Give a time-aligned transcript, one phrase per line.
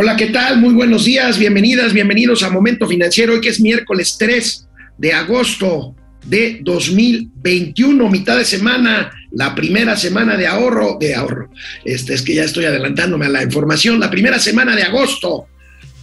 [0.00, 0.60] Hola, ¿qué tal?
[0.60, 5.96] Muy buenos días, bienvenidas, bienvenidos a Momento Financiero, hoy que es miércoles 3 de agosto
[6.24, 11.50] de 2021, mitad de semana, la primera semana de ahorro, de ahorro,
[11.84, 15.48] este es que ya estoy adelantándome a la información, la primera semana de agosto,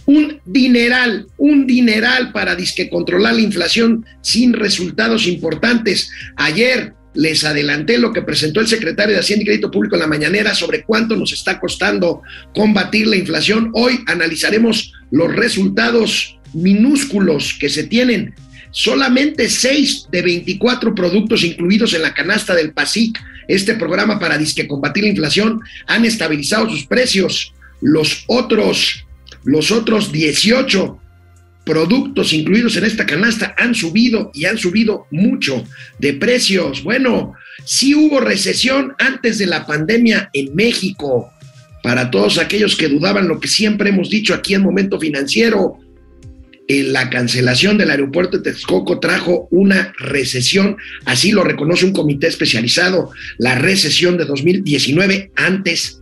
[0.04, 6.10] un dineral, un dineral para disque controlar la inflación sin resultados importantes.
[6.36, 10.06] Ayer les adelanté lo que presentó el secretario de Hacienda y Crédito Público en la
[10.06, 12.22] mañanera sobre cuánto nos está costando
[12.54, 13.70] combatir la inflación.
[13.72, 18.34] Hoy analizaremos los resultados minúsculos que se tienen.
[18.70, 24.68] Solamente 6 de 24 productos incluidos en la canasta del PASIC, este programa para disque
[24.68, 27.54] combatir la inflación, han estabilizado sus precios.
[27.80, 29.06] Los otros,
[29.44, 31.00] los otros 18
[31.66, 35.64] productos incluidos en esta canasta han subido y han subido mucho
[35.98, 36.84] de precios.
[36.84, 37.34] Bueno,
[37.64, 41.28] sí hubo recesión antes de la pandemia en México.
[41.82, 45.78] Para todos aquellos que dudaban lo que siempre hemos dicho aquí en Momento Financiero,
[46.68, 52.28] en la cancelación del aeropuerto de Texcoco trajo una recesión, así lo reconoce un comité
[52.28, 56.00] especializado, la recesión de 2019 antes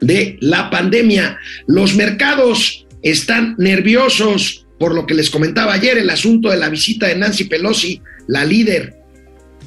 [0.00, 1.38] de la pandemia.
[1.68, 7.06] Los mercados están nerviosos por lo que les comentaba ayer, el asunto de la visita
[7.06, 8.94] de Nancy Pelosi, la líder,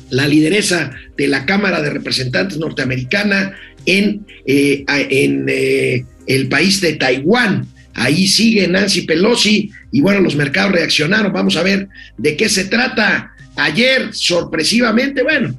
[0.09, 3.53] la lideresa de la Cámara de Representantes norteamericana
[3.86, 7.67] en, eh, eh, el país de Taiwán.
[7.94, 11.31] Ahí sigue Nancy Pelosi y bueno, los mercados reaccionaron.
[11.31, 13.36] Vamos a ver de qué se trata.
[13.55, 15.55] Ayer, sorpresivamente, bueno,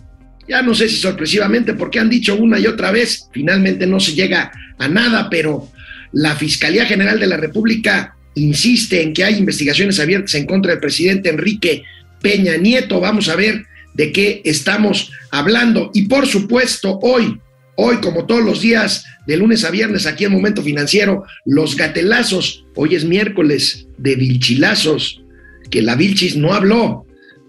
[0.48, 4.14] ya no sé si sorpresivamente, porque han dicho una y otra vez, finalmente no se
[4.14, 5.70] llega a nada, pero
[6.10, 10.80] la Fiscalía General de la República insiste en que hay investigaciones abiertas en contra del
[10.80, 11.84] presidente Enrique
[12.20, 13.00] Peña Nieto.
[13.00, 15.90] Vamos a ver de qué estamos hablando.
[15.94, 17.38] Y por supuesto, hoy,
[17.76, 22.64] hoy como todos los días, de lunes a viernes aquí en Momento Financiero, los gatelazos.
[22.74, 25.22] Hoy es miércoles de Vilchilazos,
[25.70, 27.06] que la Vilchis no habló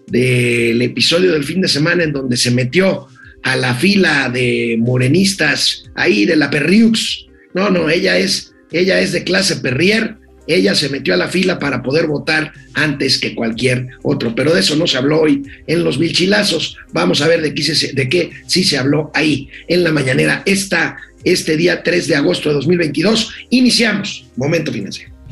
[0.08, 3.07] del episodio del fin de semana en donde se metió
[3.44, 7.25] a la fila de morenistas ahí de la Perriux.
[7.53, 10.17] No, no, ella es, ella es de clase Perrier
[10.47, 14.59] ella se metió a la fila para poder votar antes que cualquier otro, pero de
[14.59, 16.78] eso no se habló hoy en los milchilazos.
[16.91, 20.44] Vamos a ver de qué, sí se habló ahí en la mañanera.
[20.45, 25.15] Esta, este día 3 de agosto de 2022, iniciamos Momento Financiero.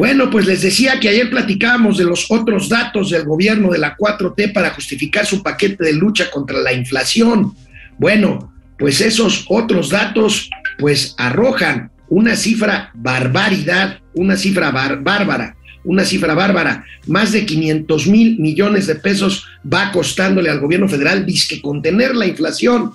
[0.00, 3.98] Bueno, pues les decía que ayer platicábamos de los otros datos del gobierno de la
[3.98, 7.54] 4T para justificar su paquete de lucha contra la inflación.
[7.98, 16.32] Bueno, pues esos otros datos pues arrojan una cifra barbaridad, una cifra bárbara, una cifra
[16.32, 16.82] bárbara.
[17.06, 22.26] Más de 500 mil millones de pesos va costándole al gobierno federal disque contener la
[22.26, 22.92] inflación.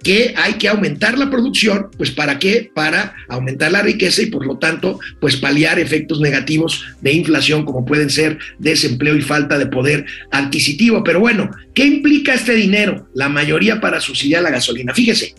[0.04, 2.72] que hay que aumentar la producción, pues ¿para qué?
[2.74, 7.86] Para aumentar la riqueza y por lo tanto, pues paliar efectos negativos de inflación como
[7.86, 11.04] pueden ser desempleo y falta de poder adquisitivo.
[11.04, 13.10] Pero bueno, ¿qué implica este dinero?
[13.14, 14.94] La mayoría para subsidiar la gasolina.
[14.94, 15.36] Fíjese,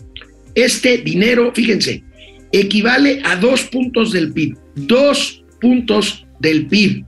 [0.53, 2.03] este dinero, fíjense,
[2.51, 7.05] equivale a dos puntos del PIB, dos puntos del PIB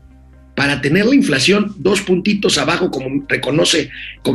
[0.55, 3.89] para tener la inflación dos puntitos abajo, como reconoce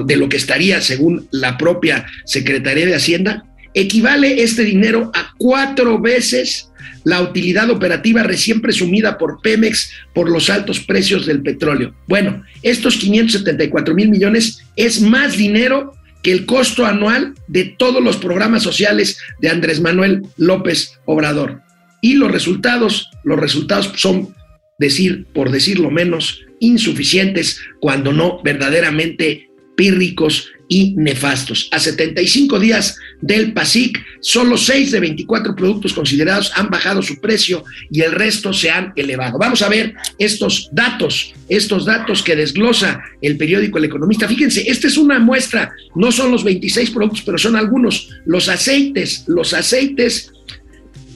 [0.04, 3.44] de lo que estaría según la propia Secretaría de Hacienda,
[3.74, 6.70] equivale este dinero a cuatro veces
[7.04, 11.94] la utilidad operativa recién presumida por Pemex por los altos precios del petróleo.
[12.06, 18.16] Bueno, estos 574 mil millones es más dinero que el costo anual de todos los
[18.16, 21.62] programas sociales de Andrés Manuel López Obrador.
[22.00, 24.34] Y los resultados, los resultados son
[24.78, 31.68] decir, por decirlo menos, insuficientes, cuando no verdaderamente pírricos y nefastos.
[31.70, 37.64] A 75 días del PASIC, solo 6 de 24 productos considerados han bajado su precio
[37.90, 39.38] y el resto se han elevado.
[39.38, 44.28] Vamos a ver estos datos, estos datos que desglosa el periódico El Economista.
[44.28, 48.10] Fíjense, esta es una muestra, no son los 26 productos, pero son algunos.
[48.26, 50.32] Los aceites, los aceites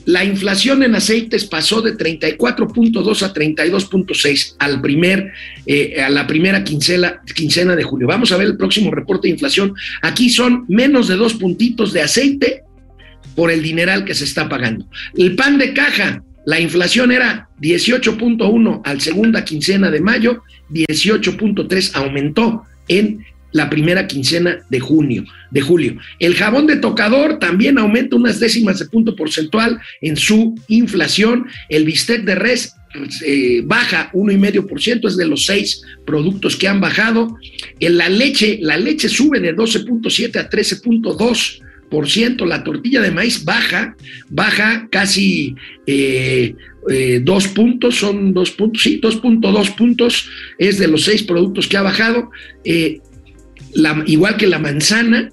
[0.05, 5.31] la inflación en aceites pasó de 34.2 a 32.6 al primer,
[5.65, 8.07] eh, a la primera quincena, quincena de julio.
[8.07, 9.73] Vamos a ver el próximo reporte de inflación.
[10.01, 12.63] Aquí son menos de dos puntitos de aceite
[13.35, 14.85] por el dineral que se está pagando.
[15.17, 22.63] El pan de caja, la inflación era 18.1 al segunda quincena de mayo, 18.3 aumentó
[22.87, 25.97] en la primera quincena de junio, de julio.
[26.19, 31.45] El jabón de tocador también aumenta unas décimas de punto porcentual en su inflación.
[31.69, 32.75] El bistec de res
[33.25, 37.37] eh, baja 1,5%, es de los seis productos que han bajado.
[37.79, 42.45] En la leche, la leche sube de 12.7 a 13.2%.
[42.47, 43.95] La tortilla de maíz baja,
[44.29, 46.55] baja casi eh,
[46.89, 50.27] eh, dos puntos, son dos puntos, sí, 2.2 puntos,
[50.57, 52.31] es de los seis productos que ha bajado
[54.05, 55.29] igual que la manzana,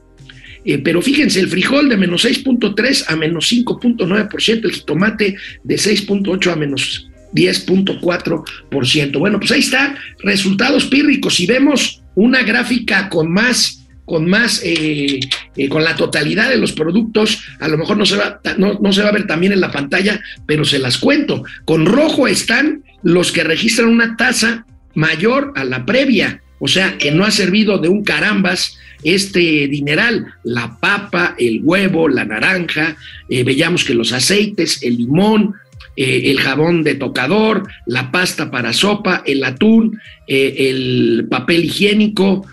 [0.64, 6.52] eh, pero fíjense, el frijol de menos 6.3 a menos 5.9%, el jitomate de 6.8
[6.52, 9.18] a menos 10.4%.
[9.18, 11.36] Bueno, pues ahí está, resultados pírricos.
[11.36, 15.20] Si vemos una gráfica con más, con más, eh,
[15.56, 18.92] eh, con la totalidad de los productos, a lo mejor no se, va, no, no
[18.92, 21.44] se va a ver también en la pantalla, pero se las cuento.
[21.64, 26.42] Con rojo están los que registran una tasa mayor a la previa.
[26.60, 32.08] O sea, que no ha servido de un carambas este dineral, la papa, el huevo,
[32.08, 32.96] la naranja,
[33.28, 35.54] eh, veíamos que los aceites, el limón,
[35.96, 39.98] eh, el jabón de tocador, la pasta para sopa, el atún,
[40.28, 42.46] eh, el papel higiénico,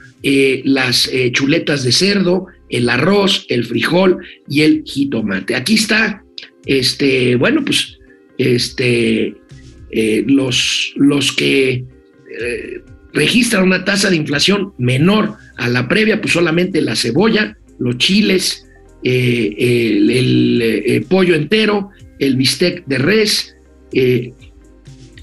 [0.64, 4.18] las chuletas de cerdo, el arroz, el frijol
[4.50, 5.56] y el jitomate.
[5.56, 6.22] Aquí está,
[6.66, 7.98] este, bueno, pues,
[8.38, 9.36] este,
[10.26, 11.86] los, los que
[13.18, 18.66] registra una tasa de inflación menor a la previa, pues solamente la cebolla, los chiles,
[19.04, 23.56] eh, el, eh, pollo entero, el bistec de res,
[23.92, 24.34] eh,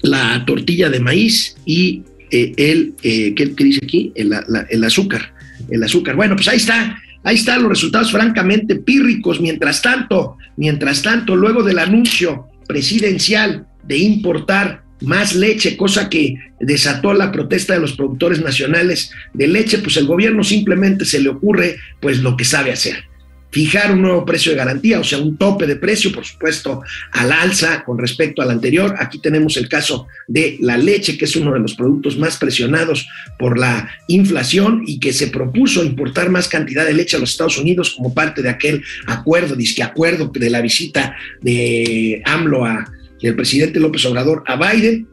[0.01, 4.11] la tortilla de maíz y el, ¿qué, dice aquí?
[4.15, 4.33] El,
[4.69, 5.33] el, azúcar,
[5.69, 6.17] el azúcar.
[6.17, 9.39] Bueno, pues ahí está, ahí están los resultados francamente pírricos.
[9.39, 17.13] Mientras tanto, mientras tanto, luego del anuncio presidencial de importar más leche, cosa que desató
[17.13, 21.77] la protesta de los productores nacionales de leche, pues el gobierno simplemente se le ocurre
[21.99, 23.05] pues lo que sabe hacer.
[23.51, 26.81] Fijar un nuevo precio de garantía, o sea, un tope de precio, por supuesto,
[27.13, 28.95] al alza con respecto al anterior.
[28.99, 33.07] Aquí tenemos el caso de la leche, que es uno de los productos más presionados
[33.39, 37.57] por la inflación y que se propuso importar más cantidad de leche a los Estados
[37.57, 42.91] Unidos como parte de aquel acuerdo, disque acuerdo de la visita de AMLO a,
[43.25, 45.07] del presidente López Obrador a Biden.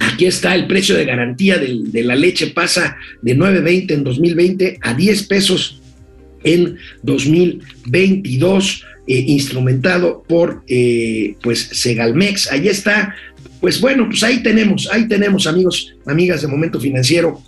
[0.00, 4.94] Aquí está el precio de garantía de, la leche pasa de 9.20 en 2020 a
[4.94, 5.80] 10 pesos
[6.42, 12.50] en 2022, eh, instrumentado por eh, pues Segalmex.
[12.50, 13.14] Ahí está.
[13.60, 17.40] Pues bueno, pues ahí tenemos, ahí tenemos, amigos, amigas de Momento Financiero,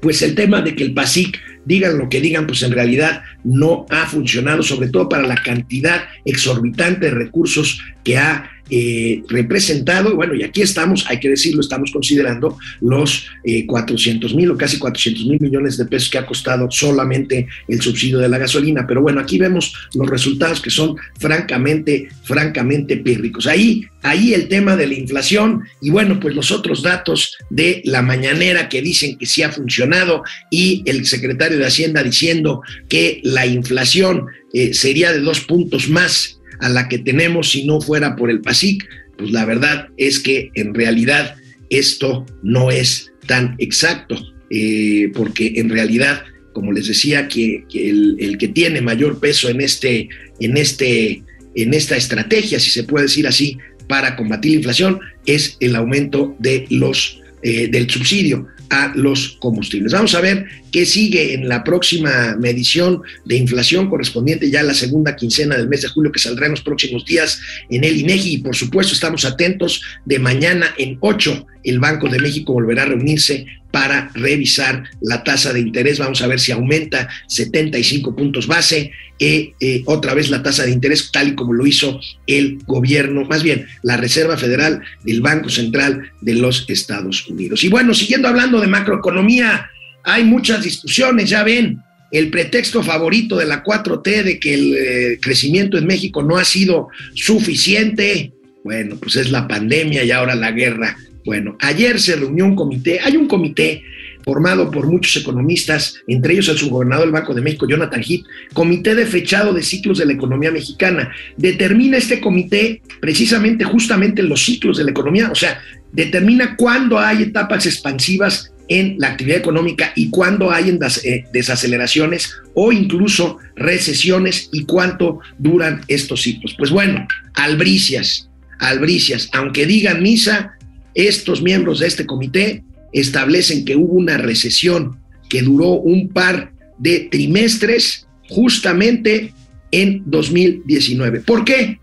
[0.00, 3.86] pues el tema de que el PASIC digan lo que digan, pues en realidad no
[3.90, 10.34] ha funcionado, sobre todo para la cantidad exorbitante de recursos que ha eh, representado, bueno,
[10.34, 13.26] y aquí estamos, hay que decirlo, estamos considerando los
[13.66, 17.80] 400 eh, mil o casi 400 mil millones de pesos que ha costado solamente el
[17.80, 23.46] subsidio de la gasolina, pero bueno, aquí vemos los resultados que son francamente, francamente pírricos.
[23.46, 28.02] Ahí, ahí el tema de la inflación y bueno, pues los otros datos de la
[28.02, 33.46] mañanera que dicen que sí ha funcionado y el secretario de Hacienda diciendo que la
[33.46, 38.30] inflación eh, sería de dos puntos más a la que tenemos si no fuera por
[38.30, 38.86] el PASIC,
[39.16, 41.36] pues la verdad es que en realidad
[41.68, 44.16] esto no es tan exacto,
[44.50, 50.08] eh, porque en realidad, como les decía, que, el, que tiene mayor peso en, este,
[50.40, 51.22] en, este,
[51.54, 56.36] en esta estrategia, si se puede decir así, para combatir la inflación, es el aumento
[56.38, 59.92] de los, eh, del subsidio a los combustibles.
[59.92, 64.74] Vamos a ver qué sigue en la próxima medición de inflación correspondiente ya a la
[64.74, 68.34] segunda quincena del mes de julio que saldrá en los próximos días en el INEGI
[68.34, 72.86] y por supuesto estamos atentos de mañana en 8 el Banco de México volverá a
[72.86, 75.98] reunirse para revisar la tasa de interés.
[75.98, 78.92] Vamos a ver si aumenta 75 puntos base.
[79.18, 83.24] Eh, eh, otra vez la tasa de interés, tal y como lo hizo el gobierno,
[83.26, 87.62] más bien la Reserva Federal del Banco Central de los Estados Unidos.
[87.62, 89.70] Y bueno, siguiendo hablando de macroeconomía,
[90.04, 95.18] hay muchas discusiones, ya ven, el pretexto favorito de la 4T de que el eh,
[95.20, 98.32] crecimiento en México no ha sido suficiente.
[98.64, 103.00] Bueno, pues es la pandemia y ahora la guerra bueno, ayer se reunió un comité,
[103.02, 103.82] hay un comité
[104.24, 108.94] formado por muchos economistas, entre ellos el subgobernador del Banco de México, Jonathan Heath, comité
[108.94, 111.10] de fechado de ciclos de la economía mexicana.
[111.36, 115.60] Determina este comité precisamente justamente los ciclos de la economía, o sea,
[115.92, 122.70] determina cuándo hay etapas expansivas en la actividad económica y cuándo hay eh, desaceleraciones o
[122.70, 126.54] incluso recesiones y cuánto duran estos ciclos.
[126.56, 130.56] Pues bueno, albricias, albricias, aunque digan misa,
[130.94, 137.08] estos miembros de este comité establecen que hubo una recesión que duró un par de
[137.10, 139.32] trimestres justamente
[139.70, 141.20] en 2019.
[141.20, 141.78] ¿Por qué?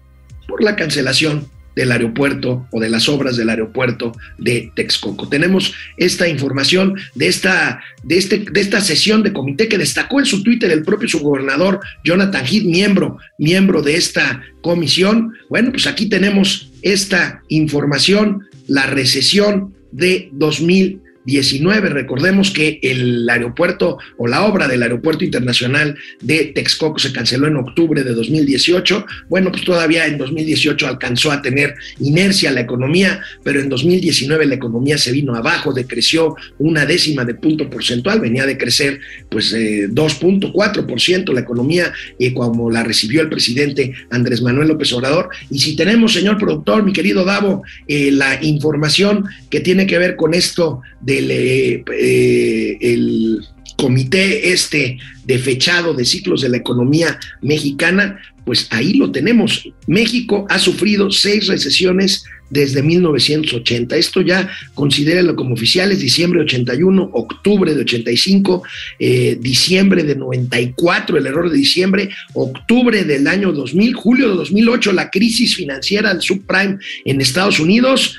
[0.47, 1.47] Por la cancelación
[1.77, 5.29] del aeropuerto o de las obras del aeropuerto de Texcoco.
[5.29, 10.25] Tenemos esta información de esta, de, este, de esta sesión de comité que destacó en
[10.25, 15.33] su Twitter el propio subgobernador Jonathan Heath, miembro, miembro de esta comisión.
[15.51, 21.89] Bueno, pues aquí tenemos esta información la recesión de 2000 19.
[21.89, 27.57] Recordemos que el aeropuerto o la obra del aeropuerto internacional de Texcoco se canceló en
[27.57, 29.05] octubre de 2018.
[29.27, 34.55] Bueno, pues todavía en 2018 alcanzó a tener inercia la economía, pero en 2019 la
[34.55, 39.89] economía se vino abajo, decreció una décima de punto porcentual, venía de crecer pues eh,
[39.89, 45.27] 2.4% la economía eh, como la recibió el presidente Andrés Manuel López Obrador.
[45.49, 50.15] Y si tenemos, señor productor, mi querido Davo, eh, la información que tiene que ver
[50.15, 53.41] con esto de eh, el,
[53.77, 59.69] comité este de fechado de ciclos de la economía mexicana, pues ahí lo tenemos.
[59.85, 63.95] México ha sufrido seis recesiones desde 1980.
[63.95, 68.63] Esto ya considéralo como oficiales, diciembre de 81, octubre de 85,
[68.99, 74.93] eh, diciembre de 94, el error de diciembre, octubre del año 2000, julio de 2008,
[74.93, 78.17] la crisis financiera del subprime en Estados Unidos,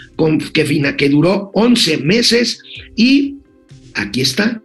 [0.53, 2.61] que, que duró 11 meses,
[2.97, 3.37] y
[3.95, 4.63] aquí está,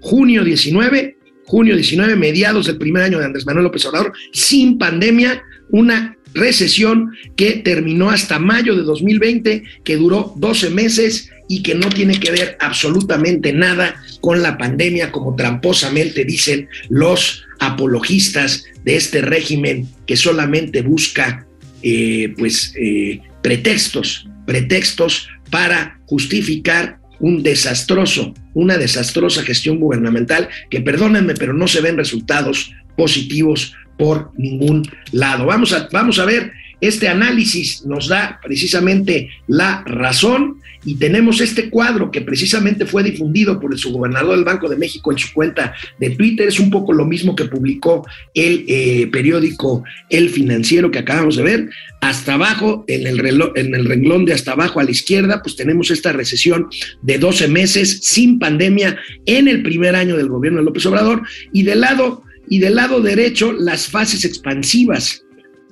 [0.00, 5.42] junio 19, junio 19, mediados del primer año de Andrés Manuel López Obrador, sin pandemia,
[5.70, 11.88] una recesión que terminó hasta mayo de 2020, que duró 12 meses y que no
[11.88, 19.20] tiene que ver absolutamente nada con la pandemia, como tramposamente dicen los apologistas de este
[19.20, 21.46] régimen que solamente busca
[21.82, 31.34] eh, pues eh, pretextos, pretextos para justificar un desastroso, una desastrosa gestión gubernamental que, perdónenme,
[31.34, 35.46] pero no se ven resultados positivos por ningún lado.
[35.46, 41.68] Vamos a, vamos a ver, este análisis nos da precisamente la razón y tenemos este
[41.68, 45.74] cuadro que precisamente fue difundido por el subgobernador del Banco de México en su cuenta
[45.98, 46.46] de Twitter.
[46.46, 51.42] Es un poco lo mismo que publicó el eh, periódico El Financiero que acabamos de
[51.42, 51.70] ver.
[52.00, 55.56] Hasta abajo, en el, reloj, en el renglón de hasta abajo a la izquierda, pues
[55.56, 56.68] tenemos esta recesión
[57.02, 61.22] de 12 meses sin pandemia en el primer año del gobierno de López Obrador.
[61.52, 65.22] Y del lado, y del lado derecho, las fases expansivas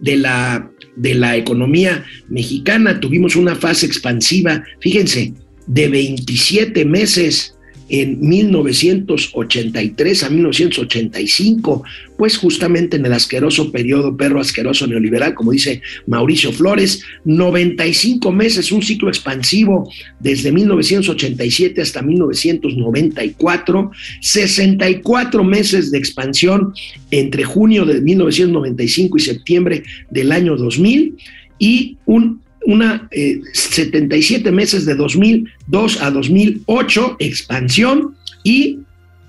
[0.01, 3.01] de la de la economía mexicana.
[3.01, 5.35] Tuvimos una fase expansiva, fíjense,
[5.67, 7.57] de 27 meses
[7.89, 11.85] en 1983 a 1985,
[12.17, 18.73] pues justamente en el asqueroso periodo perro asqueroso neoliberal, como dice Mauricio Flores, 95 meses,
[18.73, 26.73] un ciclo expansivo desde 1987 hasta 1994, 64 meses de expansión
[27.11, 31.17] entre junio de 1995 y septiembre del año 2000
[31.59, 33.09] y un una
[33.53, 38.79] 77 eh, meses de 2002 a 2008, expansión, y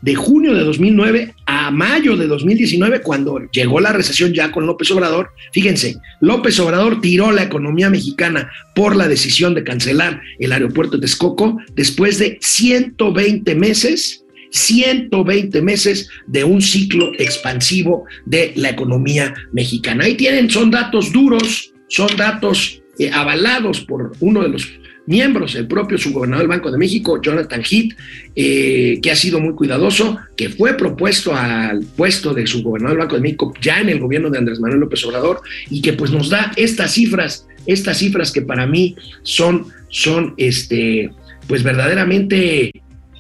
[0.02, 4.92] de junio de 2009 a mayo de 2019, cuando llegó la recesión ya con López
[4.92, 10.98] Obrador, fíjense, López Obrador tiró la economía mexicana por la decisión de cancelar el aeropuerto
[10.98, 19.34] de Texcoco después de 120 meses 120 meses de un ciclo expansivo de la economía
[19.52, 20.06] mexicana.
[20.06, 25.68] Ahí tienen, son datos duros, son datos eh, avalados por uno de los miembros, el
[25.68, 27.94] propio subgobernador del Banco de México, Jonathan Heath,
[28.36, 33.16] eh, que ha sido muy cuidadoso, que fue propuesto al puesto de subgobernador del Banco
[33.16, 36.30] de México ya en el gobierno de Andrés Manuel López Obrador y que pues nos
[36.30, 41.12] da estas cifras, estas cifras que para mí son, son este,
[41.48, 42.72] pues verdaderamente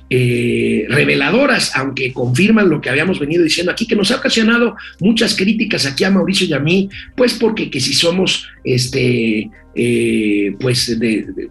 [0.10, 5.36] eh, reveladoras, aunque confirman lo que habíamos venido diciendo aquí, que nos ha ocasionado muchas
[5.36, 11.00] críticas aquí a Mauricio y a mí, pues porque que si somos este, eh, pues
[11.00, 11.50] de,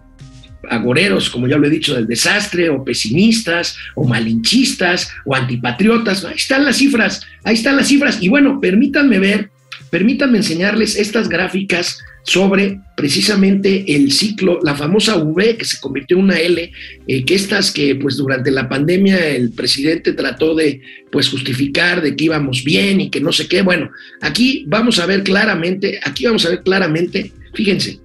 [0.69, 6.25] agoreros, como ya lo he dicho, del desastre, o pesimistas, o malinchistas, o antipatriotas.
[6.25, 8.19] Ahí están las cifras, ahí están las cifras.
[8.21, 9.49] Y bueno, permítanme ver,
[9.89, 16.23] permítanme enseñarles estas gráficas sobre precisamente el ciclo, la famosa V que se convirtió en
[16.23, 16.71] una L,
[17.07, 22.15] eh, que estas que pues durante la pandemia el presidente trató de pues justificar de
[22.15, 23.61] que íbamos bien y que no sé qué.
[23.61, 23.91] Bueno,
[24.21, 27.99] aquí vamos a ver claramente, aquí vamos a ver claramente, fíjense,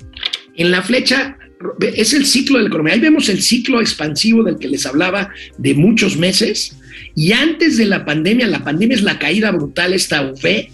[0.55, 1.39] en la flecha
[1.81, 2.95] es el ciclo de la economía.
[2.95, 6.77] Ahí vemos el ciclo expansivo del que les hablaba de muchos meses.
[7.15, 10.71] Y antes de la pandemia, la pandemia es la caída brutal, esta V.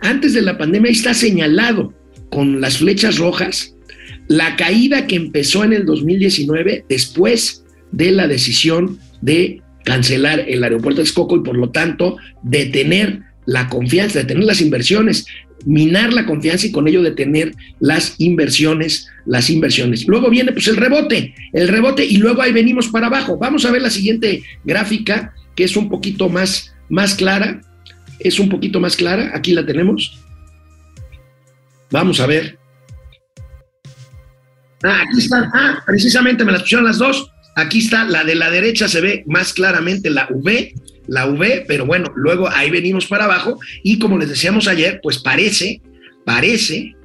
[0.00, 1.94] Antes de la pandemia está señalado
[2.32, 3.74] con las flechas rojas
[4.28, 11.00] la caída que empezó en el 2019 después de la decisión de cancelar el aeropuerto
[11.00, 15.26] de Texcoco y por lo tanto detener la confianza, detener las inversiones,
[15.66, 20.06] minar la confianza y con ello detener las inversiones, las inversiones.
[20.06, 23.36] Luego viene pues el rebote, el rebote y luego ahí venimos para abajo.
[23.36, 27.60] Vamos a ver la siguiente gráfica que es un poquito más, más clara,
[28.20, 30.18] es un poquito más clara, aquí la tenemos.
[31.92, 32.58] Vamos a ver.
[34.82, 35.50] Ah, aquí están.
[35.54, 37.30] Ah, precisamente me las pusieron las dos.
[37.54, 40.74] Aquí está, la de la derecha se ve más claramente la V,
[41.06, 45.18] la V, pero bueno, luego ahí venimos para abajo y como les decíamos ayer, pues
[45.18, 45.82] parece,
[46.24, 46.96] parece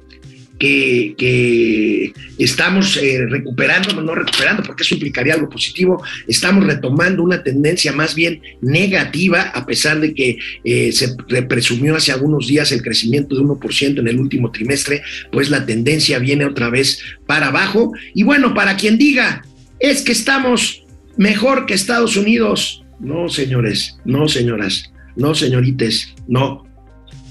[0.58, 7.92] que, estamos eh, recuperando, no recuperando, porque eso implicaría algo positivo, estamos retomando una tendencia
[7.92, 13.34] más bien negativa, a pesar de que eh, se presumió hace algunos días el crecimiento
[13.34, 17.92] de 1% en el último trimestre, pues la tendencia viene otra vez para abajo.
[18.14, 19.44] Y bueno, para quien diga,
[19.80, 20.82] es que estamos
[21.16, 26.67] mejor que Estados Unidos, no señores, no señoras, no señorites, no,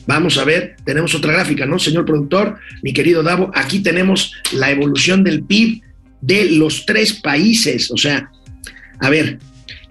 [0.08, 2.58] Vamos a ver, tenemos otra gráfica, ¿no, señor productor?
[2.82, 5.82] Mi querido Davo, aquí tenemos la evolución del PIB
[6.22, 7.91] de los tres países.
[7.91, 8.32] O sea,
[9.00, 9.39] a ver,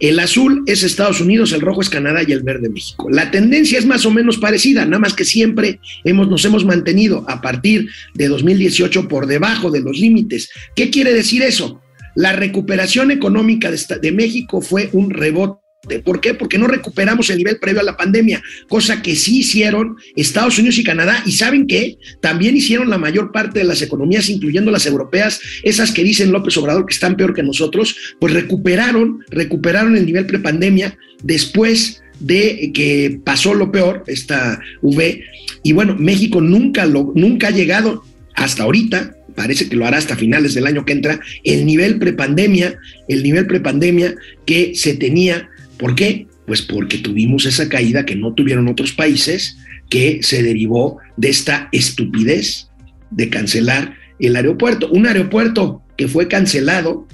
[0.01, 3.09] el azul es Estados Unidos, el rojo es Canadá y el verde México.
[3.11, 7.25] La tendencia es más o menos parecida, nada más que siempre hemos, nos hemos mantenido
[7.29, 10.51] a partir de 2018 por debajo de los límites.
[10.75, 11.83] ¿Qué quiere decir eso?
[12.15, 15.66] La recuperación económica de, de México fue un rebote
[16.05, 16.35] ¿Por qué?
[16.35, 20.79] Porque no recuperamos el nivel previo a la pandemia, cosa que sí hicieron Estados Unidos
[20.79, 21.23] y Canadá.
[21.27, 21.99] Y saben qué?
[22.21, 26.57] También hicieron la mayor parte de las economías, incluyendo las europeas, esas que dicen López
[26.57, 33.21] Obrador que están peor que nosotros, pues recuperaron, recuperaron el nivel prepandemia después de que
[33.25, 35.25] pasó lo peor, esta V.
[35.62, 40.17] Y bueno, México nunca, lo, nunca ha llegado hasta ahorita, parece que lo hará hasta
[40.17, 44.15] finales del año que entra, el nivel prepandemia, el nivel prepandemia
[44.47, 46.27] que se tenía ¿Por qué?
[46.47, 49.59] Pues porque tuvimos esa caída que no tuvieron otros países,
[49.91, 52.69] que se derivó de esta estupidez
[53.11, 54.89] de cancelar el aeropuerto.
[54.91, 57.07] Un aeropuerto que fue cancelado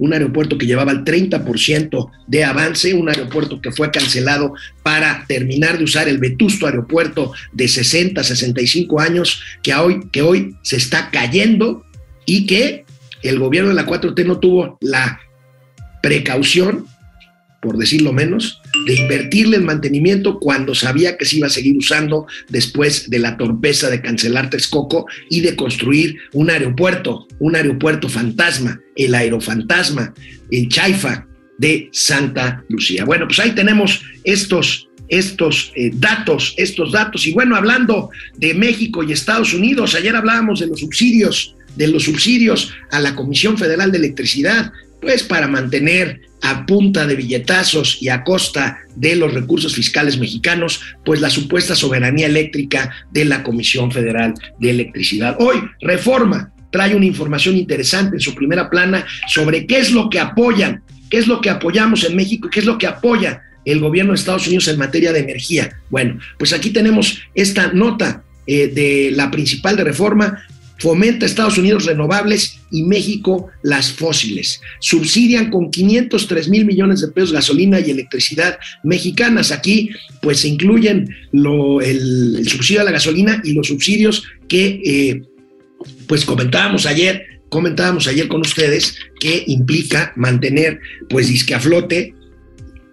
[0.00, 5.76] un aeropuerto que llevaba el 30% de avance, un aeropuerto que fue cancelado para terminar
[5.76, 11.10] de usar el vetusto aeropuerto de 60, 65 años, que hoy, que hoy se está
[11.10, 11.84] cayendo
[12.24, 12.86] y que
[13.22, 15.20] el gobierno de la 4T no tuvo la
[16.02, 16.86] precaución,
[17.60, 22.26] por decirlo menos, de invertirle en mantenimiento cuando sabía que se iba a seguir usando
[22.48, 28.80] después de la torpeza de cancelar Texcoco y de construir un aeropuerto, un aeropuerto fantasma,
[28.96, 30.14] el aerofantasma
[30.50, 31.26] en Chaifa
[31.58, 33.04] de Santa Lucía.
[33.04, 37.26] Bueno, pues ahí tenemos estos estos eh, datos, estos datos.
[37.26, 42.04] Y bueno, hablando de México y Estados Unidos, ayer hablábamos de los subsidios, de los
[42.04, 48.08] subsidios a la Comisión Federal de Electricidad, pues para mantener a punta de billetazos y
[48.08, 53.90] a costa de los recursos fiscales mexicanos, pues la supuesta soberanía eléctrica de la Comisión
[53.90, 55.36] Federal de Electricidad.
[55.38, 60.20] Hoy, Reforma trae una información interesante en su primera plana sobre qué es lo que
[60.20, 63.80] apoyan, qué es lo que apoyamos en México y qué es lo que apoya el
[63.80, 65.76] gobierno de Estados Unidos en materia de energía.
[65.90, 70.42] Bueno, pues aquí tenemos esta nota eh, de la principal de reforma
[70.80, 74.60] fomenta Estados Unidos renovables y México las fósiles.
[74.80, 79.52] Subsidian con 503 mil millones de pesos gasolina y electricidad mexicanas.
[79.52, 79.90] Aquí
[80.22, 85.22] pues se incluyen el, subsidio a la gasolina y los subsidios que eh,
[86.06, 92.14] pues comentábamos ayer, comentábamos ayer con ustedes que implica mantener pues disque a flote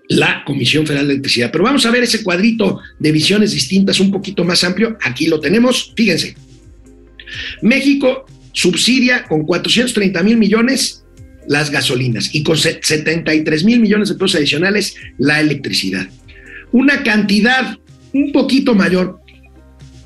[0.10, 1.52] la Comisión Federal de Electricidad.
[1.52, 4.98] Pero vamos a ver ese cuadrito de visiones distintas un poquito más amplio.
[5.02, 5.94] Aquí lo tenemos.
[5.96, 6.36] Fíjense.
[7.62, 11.04] México subsidia con 430 mil millones
[11.48, 16.08] las gasolinas y con 73 mil millones de pesos adicionales la electricidad.
[16.72, 17.78] Una cantidad
[18.14, 19.20] un poquito mayor,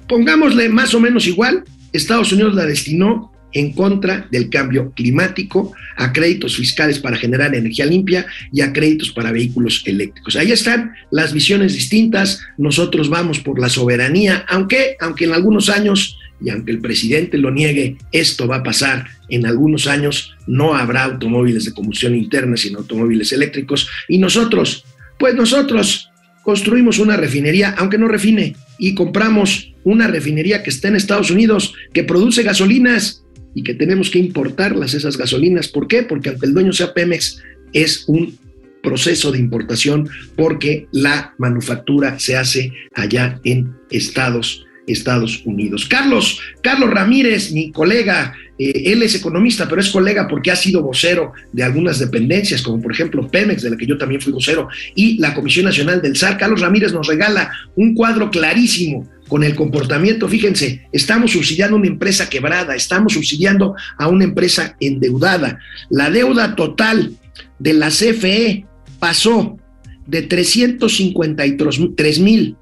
[0.08, 6.14] pongámosle más o menos igual, Estados Unidos la destinó en contra del cambio climático, a
[6.14, 10.36] créditos fiscales para generar energía limpia y a créditos para vehículos eléctricos.
[10.36, 12.40] Ahí están las visiones distintas.
[12.58, 17.52] Nosotros vamos por la soberanía, aunque, aunque en algunos años y aunque el presidente lo
[17.52, 22.80] niegue, esto va a pasar en algunos años, no habrá automóviles de combustión interna, sino
[22.80, 23.88] automóviles eléctricos.
[24.08, 24.84] Y nosotros,
[25.20, 26.10] pues nosotros
[26.44, 31.74] construimos una refinería, aunque no refine, y compramos una refinería que está en Estados Unidos,
[31.94, 33.24] que produce gasolinas
[33.54, 35.68] y que tenemos que importarlas esas gasolinas.
[35.68, 36.04] ¿Por qué?
[36.04, 37.42] Porque aunque el dueño sea Pemex,
[37.74, 38.38] es un
[38.82, 45.86] proceso de importación porque la manufactura se hace allá en Estados Unidos Estados Unidos.
[45.86, 50.82] Carlos, Carlos Ramírez, mi colega, eh, él es economista, pero es colega porque ha sido
[50.84, 54.68] vocero de algunas dependencias, como por ejemplo Pemex, de la que yo también fui vocero,
[54.96, 56.38] y la Comisión Nacional del SAR.
[56.38, 60.28] Carlos Ramírez nos regala un cuadro clarísimo con el comportamiento.
[60.28, 65.58] Fíjense, estamos subsidiando una empresa quebrada, estamos subsidiando a una empresa endeudada.
[65.90, 67.14] La deuda total
[67.58, 68.66] de la CFE
[69.00, 69.58] pasó
[70.06, 72.58] de 353 mil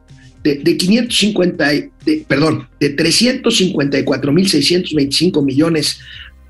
[0.55, 1.91] de, 550, de,
[2.27, 5.99] perdón, de 354.625 millones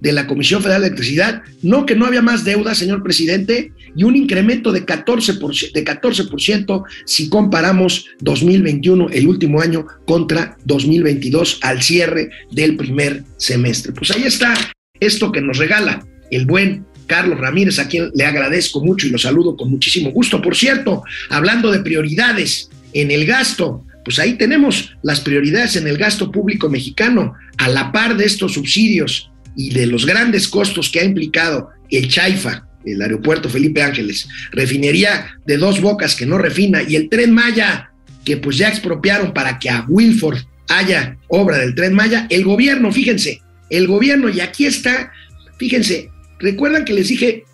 [0.00, 4.04] de la Comisión Federal de Electricidad, no que no había más deuda, señor presidente, y
[4.04, 11.82] un incremento de 14%, de 14% si comparamos 2021, el último año, contra 2022 al
[11.82, 13.92] cierre del primer semestre.
[13.92, 14.54] Pues ahí está
[15.00, 19.18] esto que nos regala el buen Carlos Ramírez, a quien le agradezco mucho y lo
[19.18, 20.40] saludo con muchísimo gusto.
[20.40, 25.98] Por cierto, hablando de prioridades en el gasto, pues ahí tenemos las prioridades en el
[25.98, 31.00] gasto público mexicano, a la par de estos subsidios y de los grandes costos que
[31.00, 36.82] ha implicado el Chaifa, el aeropuerto Felipe Ángeles, refinería de dos bocas que no refina
[36.82, 37.92] y el tren Maya,
[38.24, 40.38] que pues ya expropiaron para que a Wilford
[40.68, 45.12] haya obra del tren Maya, el gobierno, fíjense, el gobierno, y aquí está,
[45.58, 47.44] fíjense, recuerdan que les dije,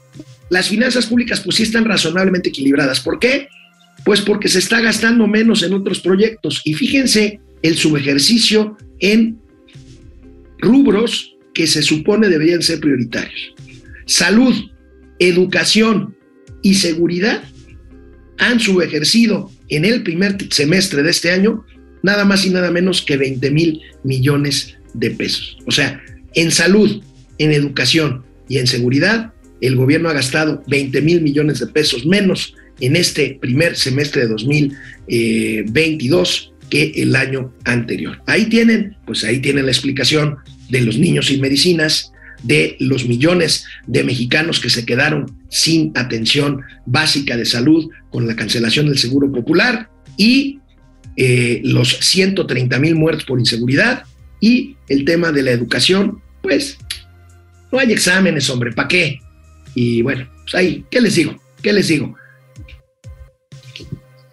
[0.50, 3.00] las finanzas públicas pues sí están razonablemente equilibradas.
[3.00, 3.48] ¿Por qué?
[4.04, 6.60] Pues porque se está gastando menos en otros proyectos.
[6.64, 9.38] Y fíjense el subejercicio en
[10.58, 13.54] rubros que se supone deberían ser prioritarios.
[14.06, 14.54] Salud,
[15.28, 16.16] educación
[16.62, 17.44] y seguridad
[18.38, 21.64] han subejercido en el primer semestre de este año
[22.02, 25.56] nada más y nada menos que 20 mil millones de pesos.
[25.66, 26.02] O sea,
[26.34, 27.02] en salud,
[27.38, 32.54] en educación y en seguridad, el gobierno ha gastado 20 mil millones de pesos menos
[32.80, 38.20] en este primer semestre de 2022 que el año anterior.
[38.26, 40.36] Ahí tienen, pues ahí tienen la explicación
[40.68, 42.12] de los niños sin medicinas,
[42.44, 48.36] de los millones de mexicanos que se quedaron sin atención básica de salud con la
[48.36, 50.60] cancelación del Seguro Popular y
[51.16, 54.04] eh, los 130 mil muertos por inseguridad
[54.40, 56.76] y el tema de la educación, pues
[57.72, 59.18] no hay exámenes, hombre, ¿para qué?
[59.74, 61.40] Y bueno, pues ahí, ¿qué les digo?
[61.62, 62.14] ¿Qué les digo?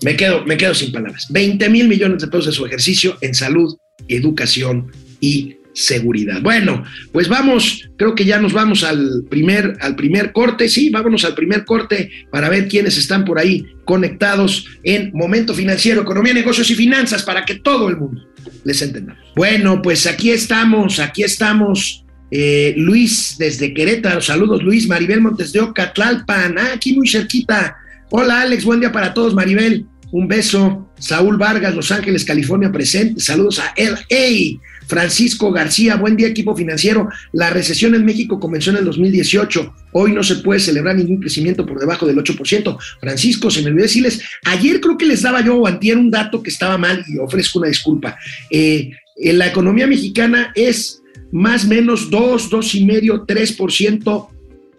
[0.04, 1.28] Me quedo, me quedo sin palabras.
[1.30, 6.42] 20 mil millones de pesos de su ejercicio en salud, educación y seguridad.
[6.42, 11.26] Bueno, pues vamos, creo que ya nos vamos al primer, al primer corte, sí, vámonos
[11.26, 16.70] al primer corte para ver quiénes están por ahí conectados en Momento Financiero, Economía, Negocios
[16.70, 18.22] y Finanzas, para que todo el mundo
[18.64, 19.18] les entienda.
[19.36, 22.06] Bueno, pues aquí estamos, aquí estamos.
[22.34, 27.76] Eh, Luis desde Querétaro, saludos Luis, Maribel Montes de Oca, Tlalpan, aquí muy cerquita.
[28.10, 30.88] Hola Alex, buen día para todos, Maribel, un beso.
[31.00, 33.20] Saúl Vargas, Los Ángeles, California, presente.
[33.22, 34.60] Saludos a LA.
[34.88, 37.08] Francisco García, buen día equipo financiero.
[37.32, 39.74] La recesión en México comenzó en el 2018.
[39.94, 42.78] Hoy no se puede celebrar ningún crecimiento por debajo del 8%.
[43.00, 46.50] Francisco, se me olvidó decirles, ayer creo que les daba yo o un dato que
[46.50, 48.18] estaba mal y ofrezco una disculpa.
[48.50, 54.28] Eh, en la economía mexicana es más o menos 2, 2,5, 3%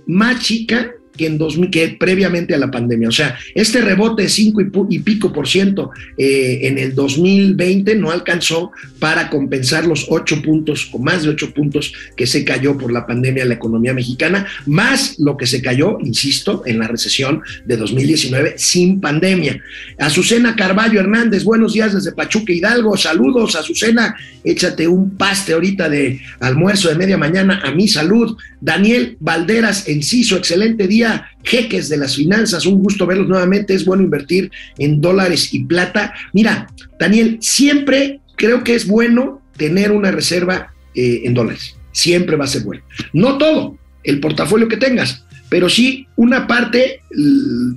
[0.06, 3.08] más chica que, en 2000, que previamente a la pandemia.
[3.08, 8.10] O sea, este rebote de 5 y, pico por ciento eh, en el 2020 no
[8.10, 12.92] alcanzó para compensar los 8 puntos o más de 8 puntos que se cayó por
[12.92, 17.42] la pandemia en la economía mexicana, más lo que se cayó, insisto, en la recesión
[17.64, 19.60] de 2019 sin pandemia.
[19.98, 26.20] Azucena Carballo Hernández, buenos días desde Pachuca Hidalgo, saludos Azucena, échate un paste ahorita de
[26.40, 28.36] almuerzo de media mañana a mi salud.
[28.60, 31.11] Daniel Valderas Enciso, excelente día
[31.44, 36.14] jeques de las finanzas, un gusto verlos nuevamente, es bueno invertir en dólares y plata.
[36.32, 36.66] Mira,
[36.98, 42.48] Daniel, siempre creo que es bueno tener una reserva eh, en dólares, siempre va a
[42.48, 42.82] ser bueno.
[43.12, 47.02] No todo, el portafolio que tengas, pero sí una parte,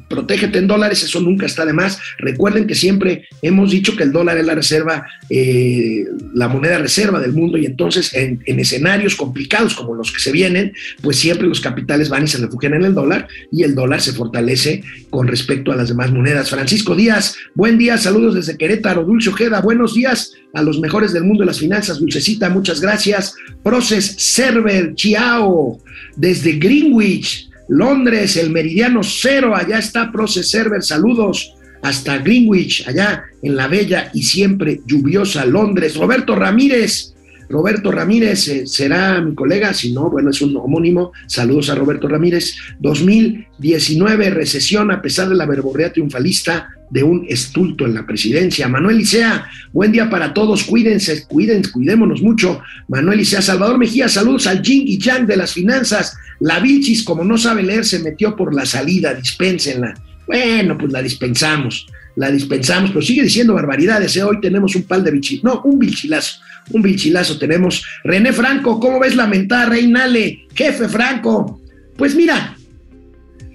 [0.08, 2.00] protégete en dólares, eso nunca está de más.
[2.20, 7.20] Recuerden que siempre hemos dicho que el dólar es la reserva, eh, la moneda reserva
[7.20, 11.60] del mundo y entonces en, escenarios complicados como los que se vienen, pues siempre los
[11.60, 15.74] capitales van y se refugian en el dólar y el dólar se fortalece con respecto
[15.74, 16.50] a las demás monedas.
[16.50, 19.04] Francisco Díaz, buen día, saludos desde Querétaro.
[19.04, 22.00] Dulce Ojeda, buenos días a los mejores del mundo de las finanzas.
[22.00, 23.36] Dulcecita, muchas gracias.
[23.64, 25.82] Proces Server, Chiao,
[26.15, 27.49] desde Greenwich.
[27.67, 34.12] Londres, el meridiano cero, allá está Process Server, saludos hasta Greenwich, allá en la bella
[34.13, 35.95] y siempre lluviosa Londres.
[35.95, 37.15] Roberto Ramírez,
[37.49, 41.12] Roberto Ramírez eh, será mi colega, si no, bueno, es un homónimo.
[41.28, 42.56] Saludos a Roberto Ramírez.
[42.80, 48.67] 2019, recesión a pesar de la verborrea triunfalista de un estulto en la presidencia.
[48.67, 52.62] Manuel Licea, buen día para todos, cuídense, cuídense, cuidémonos mucho.
[52.88, 56.17] Manuel Licea, Salvador Mejía, saludos al Jing y Yang de las finanzas.
[56.39, 59.93] La Vilchis, como no sabe leer, se metió por la salida, dispénsenla.
[60.28, 64.15] Bueno, pues la dispensamos, la dispensamos, pero sigue diciendo barbaridades.
[64.17, 64.24] ¿eh?
[64.24, 66.39] Hoy tenemos un pal de bichi, no, un bichilazo,
[66.71, 67.84] un bichilazo tenemos.
[68.04, 70.45] René Franco, ¿cómo ves la mentada, Reinale?
[70.54, 71.62] Jefe Franco,
[71.95, 72.58] pues mira,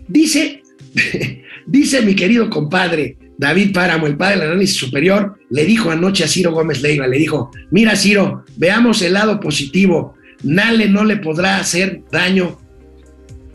[0.09, 0.63] dice,
[1.71, 6.29] dice mi querido compadre David Páramo, el padre del análisis superior, le dijo anoche a
[6.29, 11.59] Ciro Gómez Leiva, le dijo, mira Ciro, veamos el lado positivo, Nale no le podrá
[11.59, 12.59] hacer daño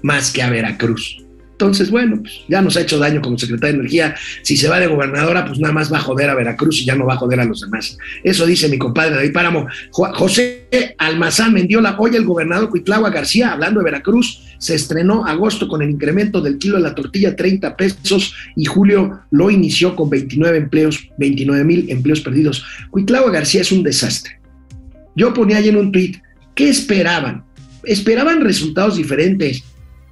[0.01, 1.24] más que a Veracruz.
[1.55, 4.13] Entonces, bueno, pues ya nos ha hecho daño como secretaria de Energía.
[4.41, 6.95] Si se va de gobernadora, pues nada más va a joder a Veracruz y ya
[6.95, 7.97] no va a joder a los demás.
[8.25, 9.67] Eso dice mi compadre David Páramo.
[9.89, 15.81] José Almazán Mendiola, hoy el gobernador Cuitlagua García, hablando de Veracruz, se estrenó agosto con
[15.81, 20.57] el incremento del kilo de la tortilla 30 pesos y julio lo inició con 29
[20.57, 22.65] empleos, 29 mil empleos perdidos.
[22.91, 24.41] Cuitlagua García es un desastre.
[25.15, 26.17] Yo ponía ahí en un tuit,
[26.53, 27.45] ¿qué esperaban?
[27.85, 29.63] Esperaban resultados diferentes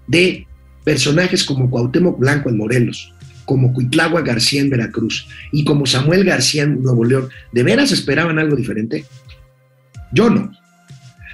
[0.07, 0.47] de
[0.83, 3.13] personajes como Cuauhtémoc Blanco en Morelos,
[3.45, 8.39] como Cuitlagua García en Veracruz y como Samuel García en Nuevo León, ¿de veras esperaban
[8.39, 9.05] algo diferente?
[10.11, 10.51] Yo no.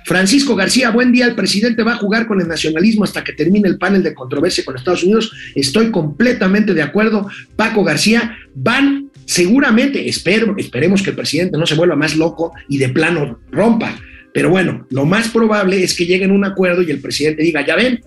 [0.05, 1.27] Francisco García, buen día.
[1.27, 4.65] El presidente va a jugar con el nacionalismo hasta que termine el panel de controversia
[4.65, 5.31] con Estados Unidos.
[5.53, 7.27] Estoy completamente de acuerdo.
[7.55, 12.79] Paco García, van seguramente, espero, esperemos que el presidente no se vuelva más loco y
[12.79, 13.95] de plano rompa.
[14.33, 17.63] Pero bueno, lo más probable es que lleguen a un acuerdo y el presidente diga,
[17.63, 17.99] ya ven,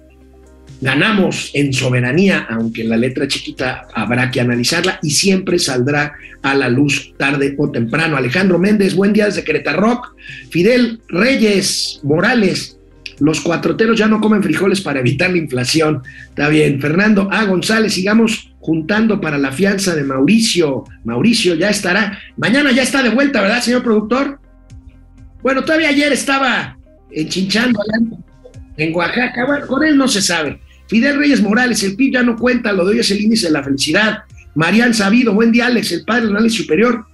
[0.82, 6.68] ganamos en soberanía, aunque la letra chiquita habrá que analizarla y siempre saldrá a la
[6.68, 8.16] luz tarde o temprano.
[8.16, 10.16] Alejandro Méndez, buen día desde Querétaro Rock.
[10.50, 12.78] Fidel Reyes Morales,
[13.20, 16.02] los cuatroteros ya no comen frijoles para evitar la inflación.
[16.28, 16.80] Está bien.
[16.80, 17.44] Fernando A.
[17.44, 20.82] González, sigamos juntando para la fianza de Mauricio.
[21.04, 22.18] Mauricio ya estará.
[22.36, 24.40] Mañana ya está de vuelta, ¿verdad, señor productor?
[25.44, 26.76] Bueno, todavía ayer estaba
[27.12, 27.80] enchinchando
[28.76, 29.46] en Oaxaca.
[29.46, 30.60] Bueno, con él no se sabe.
[30.92, 33.54] Fidel Reyes Morales, el PIB ya no cuenta, lo de hoy es el índice de
[33.54, 34.24] la felicidad.
[34.54, 37.06] Marian Sabido, buen día, Alex, el padre del análisis superior,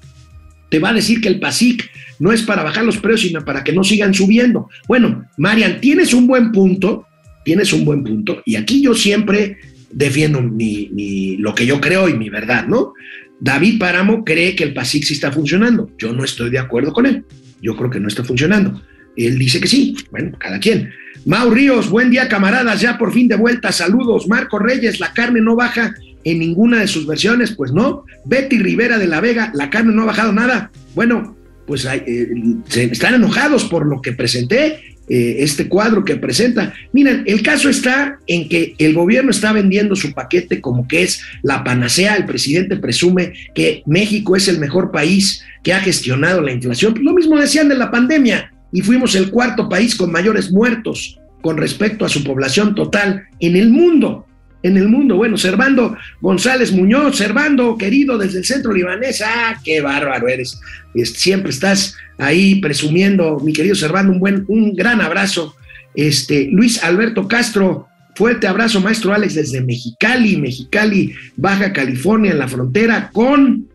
[0.68, 1.88] te va a decir que el PASIC
[2.18, 4.68] no es para bajar los precios, sino para que no sigan subiendo.
[4.88, 7.06] Bueno, Marian, tienes un buen punto,
[7.44, 9.58] tienes un buen punto, y aquí yo siempre
[9.92, 12.94] defiendo mi, mi, lo que yo creo y mi verdad, ¿no?
[13.38, 15.88] David Páramo cree que el PASIC sí está funcionando.
[15.98, 17.24] Yo no estoy de acuerdo con él.
[17.62, 18.82] Yo creo que no está funcionando.
[19.16, 19.94] Él dice que sí.
[20.10, 20.90] Bueno, cada quien.
[21.28, 22.80] Mau Ríos, buen día, camaradas.
[22.80, 23.70] Ya por fin de vuelta.
[23.70, 24.26] Saludos.
[24.28, 27.52] Marco Reyes, la carne no baja en ninguna de sus versiones.
[27.52, 28.06] Pues no.
[28.24, 30.70] Betty Rivera de la Vega, la carne no ha bajado nada.
[30.94, 31.36] Bueno,
[31.66, 32.28] pues eh,
[32.68, 36.72] se están enojados por lo que presenté eh, este cuadro que presenta.
[36.94, 41.20] Miren, el caso está en que el gobierno está vendiendo su paquete como que es
[41.42, 42.16] la panacea.
[42.16, 46.94] El presidente presume que México es el mejor país que ha gestionado la inflación.
[46.94, 51.18] Pues lo mismo decían de la pandemia y fuimos el cuarto país con mayores muertos
[51.40, 54.26] con respecto a su población total en el mundo.
[54.62, 59.80] En el mundo, bueno, Servando González Muñoz, Servando, querido desde el centro libanés, ah, qué
[59.80, 60.60] bárbaro eres.
[61.04, 65.54] Siempre estás ahí presumiendo, mi querido Servando, un buen, un gran abrazo.
[65.94, 72.48] Este, Luis Alberto Castro, fuerte abrazo, maestro Alex, desde Mexicali, Mexicali, Baja California, en la
[72.48, 73.68] frontera con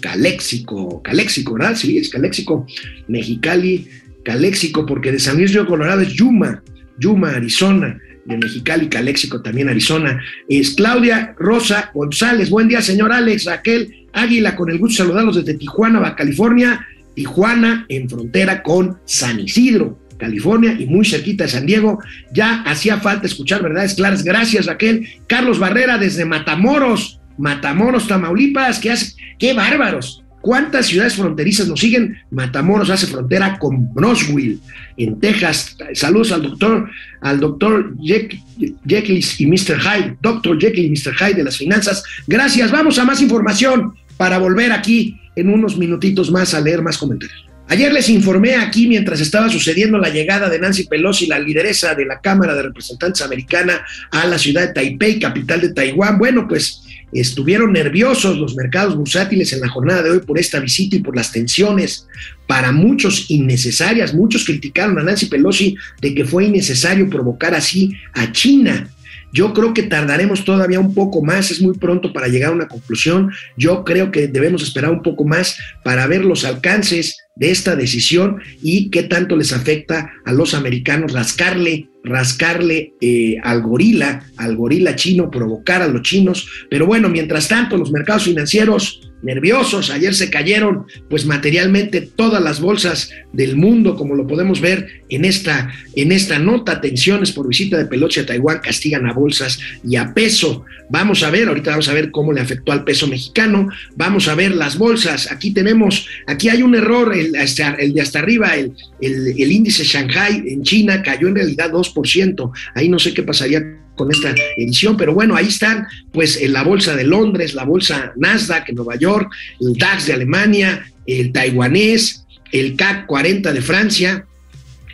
[0.00, 1.76] Caléxico, Caléxico, ¿verdad?
[1.76, 2.66] Sí, es Caléxico,
[3.08, 3.88] Mexicali,
[4.24, 6.62] Caléxico, porque de San Luis Río Colorado es Yuma,
[6.98, 10.20] Yuma, Arizona, de Mexicali, Caléxico, también Arizona.
[10.48, 15.36] Es Claudia Rosa González, buen día, señor Alex, Raquel Águila, con el gusto de saludarlos
[15.36, 19.98] desde Tijuana, California, Tijuana en frontera con San Isidro.
[20.20, 21.98] California y muy cerquita de San Diego.
[22.32, 24.22] Ya hacía falta escuchar verdades claras.
[24.22, 25.08] Gracias, Raquel.
[25.26, 28.78] Carlos Barrera desde Matamoros, Matamoros, Tamaulipas.
[28.78, 29.14] ¿Qué, hace?
[29.40, 30.22] ¡Qué bárbaros!
[30.42, 32.16] ¿Cuántas ciudades fronterizas nos siguen?
[32.30, 34.58] Matamoros hace frontera con Broswell,
[34.96, 35.76] en Texas.
[35.94, 39.80] Saludos al doctor, al doctor Jekyll y Mr.
[39.80, 41.14] Hyde, doctor Jekyll y Mr.
[41.14, 42.02] Hyde de las finanzas.
[42.26, 42.70] Gracias.
[42.70, 47.46] Vamos a más información para volver aquí en unos minutitos más a leer más comentarios.
[47.68, 52.04] Ayer les informé aquí mientras estaba sucediendo la llegada de Nancy Pelosi, la lideresa de
[52.04, 56.18] la Cámara de Representantes americana, a la ciudad de Taipei, capital de Taiwán.
[56.18, 56.82] Bueno, pues
[57.18, 61.16] estuvieron nerviosos los mercados bursátiles en la jornada de hoy por esta visita y por
[61.16, 62.06] las tensiones,
[62.46, 64.14] para muchos innecesarias.
[64.14, 68.88] Muchos criticaron a Nancy Pelosi de que fue innecesario provocar así a China.
[69.32, 72.68] Yo creo que tardaremos todavía un poco más, es muy pronto para llegar a una
[72.68, 73.30] conclusión.
[73.56, 78.40] Yo creo que debemos esperar un poco más para ver los alcances de esta decisión
[78.60, 84.96] y qué tanto les afecta a los americanos rascarle, rascarle eh, al gorila, al gorila
[84.96, 86.48] chino, provocar a los chinos.
[86.70, 89.90] Pero bueno, mientras tanto, los mercados financieros nerviosos.
[89.90, 95.24] Ayer se cayeron, pues materialmente, todas las bolsas del mundo, como lo podemos ver en
[95.24, 96.80] esta, en esta nota.
[96.80, 100.64] Tensiones por visita de Peloche a Taiwán castigan a bolsas y a peso.
[100.88, 103.68] Vamos a ver, ahorita vamos a ver cómo le afectó al peso mexicano.
[103.96, 105.30] Vamos a ver las bolsas.
[105.30, 110.62] Aquí tenemos, aquí hay un error, el, de hasta arriba, el, el, índice Shanghai en
[110.62, 112.50] China cayó en realidad 2%.
[112.74, 116.62] Ahí no sé qué pasaría con esta edición, pero bueno, ahí están pues en la
[116.62, 122.24] bolsa de Londres, la bolsa Nasdaq en Nueva York, el DAX de Alemania, el taiwanés,
[122.50, 124.24] el CAC 40 de Francia,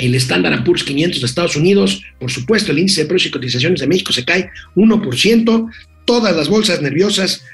[0.00, 3.80] el Standard Poor's 500 de Estados Unidos, por supuesto, el índice de precios y cotizaciones
[3.80, 5.70] de México se cae 1%,
[6.04, 7.44] todas las bolsas nerviosas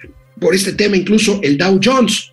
[0.40, 2.32] por este tema, incluso el Dow Jones.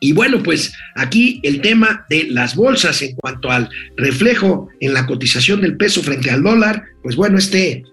[0.00, 3.68] Y bueno, pues aquí el tema de las bolsas en cuanto al
[3.98, 7.84] reflejo en la cotización del peso frente al dólar, pues bueno, este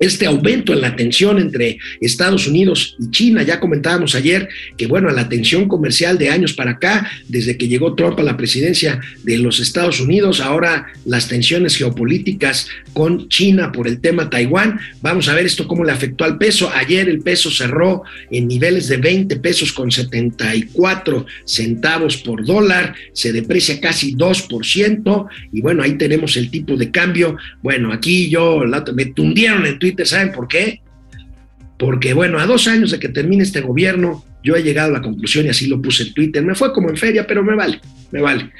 [0.00, 3.42] este aumento en la tensión entre Estados Unidos y China.
[3.42, 7.94] Ya comentábamos ayer que, bueno, la tensión comercial de años para acá, desde que llegó
[7.94, 13.88] Trump a la presidencia de los Estados Unidos, ahora las tensiones geopolíticas con China por
[13.88, 14.78] el tema Taiwán.
[15.02, 16.70] Vamos a ver esto cómo le afectó al peso.
[16.74, 23.32] Ayer el peso cerró en niveles de 20 pesos con 74 centavos por dólar, se
[23.32, 27.36] deprecia casi 2%, y bueno, ahí tenemos el tipo de cambio.
[27.62, 30.80] Bueno, aquí yo me tundieron en Twitter, ¿saben por qué?
[31.78, 35.02] Porque, bueno, a dos años de que termine este gobierno, yo he llegado a la
[35.02, 36.42] conclusión y así lo puse en Twitter.
[36.42, 37.80] Me fue como en feria, pero me vale,
[38.12, 38.50] me vale.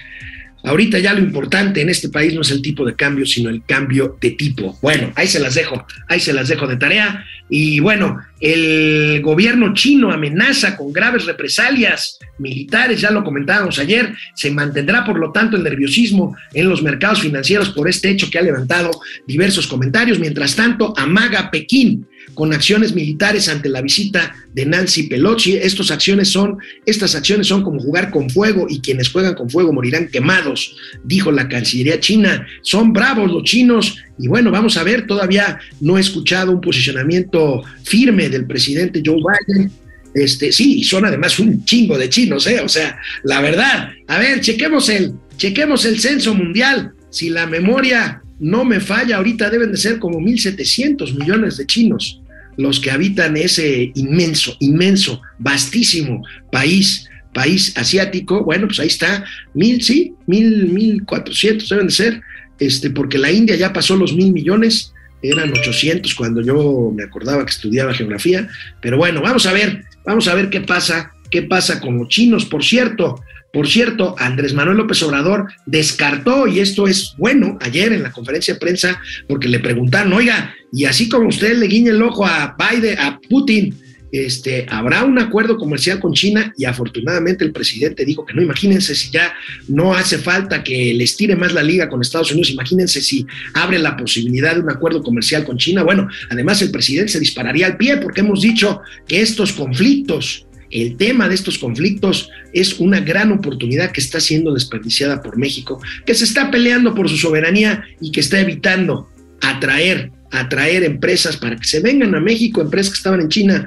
[0.66, 3.62] Ahorita ya lo importante en este país no es el tipo de cambio, sino el
[3.64, 4.76] cambio de tipo.
[4.82, 7.24] Bueno, ahí se las dejo, ahí se las dejo de tarea.
[7.48, 14.50] Y bueno, el gobierno chino amenaza con graves represalias militares, ya lo comentábamos ayer, se
[14.50, 18.42] mantendrá por lo tanto el nerviosismo en los mercados financieros por este hecho que ha
[18.42, 18.90] levantado
[19.24, 20.18] diversos comentarios.
[20.18, 25.54] Mientras tanto, amaga Pekín con acciones militares ante la visita de Nancy Pelosi.
[25.54, 29.72] Estas acciones son, estas acciones son como jugar con fuego y quienes juegan con fuego
[29.72, 32.46] morirán quemados, dijo la Cancillería china.
[32.62, 37.62] Son bravos los chinos y bueno, vamos a ver, todavía no he escuchado un posicionamiento
[37.84, 39.70] firme del presidente Joe Biden.
[40.14, 42.60] Este, sí, son además un chingo de chinos, ¿eh?
[42.60, 43.90] O sea, la verdad.
[44.08, 46.92] A ver, chequemos el, chequemos el censo mundial.
[47.10, 52.20] Si la memoria no me falla, ahorita deben de ser como 1.700 millones de chinos
[52.56, 58.44] los que habitan ese inmenso, inmenso, vastísimo país, país asiático.
[58.44, 59.24] Bueno, pues ahí está,
[59.54, 62.20] mil, sí, mil, mil cuatrocientos deben de ser,
[62.58, 67.44] este, porque la India ya pasó los mil millones, eran 800 cuando yo me acordaba
[67.44, 68.48] que estudiaba geografía,
[68.80, 72.44] pero bueno, vamos a ver, vamos a ver qué pasa, qué pasa con los chinos.
[72.44, 73.22] Por cierto,
[73.56, 78.52] por cierto, Andrés Manuel López Obrador descartó, y esto es bueno, ayer en la conferencia
[78.52, 82.54] de prensa, porque le preguntaron, oiga, y así como usted le guiña el ojo a
[82.58, 83.74] Biden, a Putin,
[84.12, 88.94] este, habrá un acuerdo comercial con China y afortunadamente el presidente dijo que no, imagínense
[88.94, 89.32] si ya
[89.68, 93.78] no hace falta que les tire más la liga con Estados Unidos, imagínense si abre
[93.78, 95.82] la posibilidad de un acuerdo comercial con China.
[95.82, 100.96] Bueno, además el presidente se dispararía al pie porque hemos dicho que estos conflictos el
[100.96, 106.14] tema de estos conflictos es una gran oportunidad que está siendo desperdiciada por México, que
[106.14, 109.08] se está peleando por su soberanía y que está evitando
[109.40, 113.66] atraer, atraer empresas para que se vengan a México, empresas que estaban en China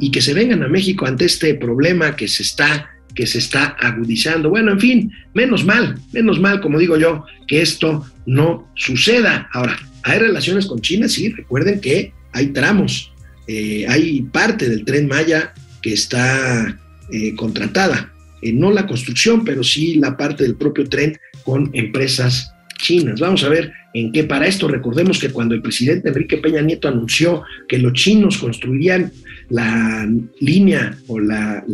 [0.00, 3.76] y que se vengan a México ante este problema que se está que se está
[3.78, 4.48] agudizando.
[4.48, 9.48] Bueno, en fin, menos mal, menos mal, como digo yo, que esto no suceda.
[9.52, 13.12] Ahora, hay relaciones con China, sí, recuerden que hay tramos,
[13.46, 16.78] eh, hay parte del tren Maya que está
[17.10, 22.52] eh, contratada, eh, no la construcción, pero sí la parte del propio tren con empresas
[22.78, 23.20] chinas.
[23.20, 26.88] Vamos a ver en qué para esto recordemos que cuando el presidente Enrique Peña Nieto
[26.88, 29.12] anunció que los chinos construirían
[29.50, 30.08] la
[30.40, 31.64] línea o la,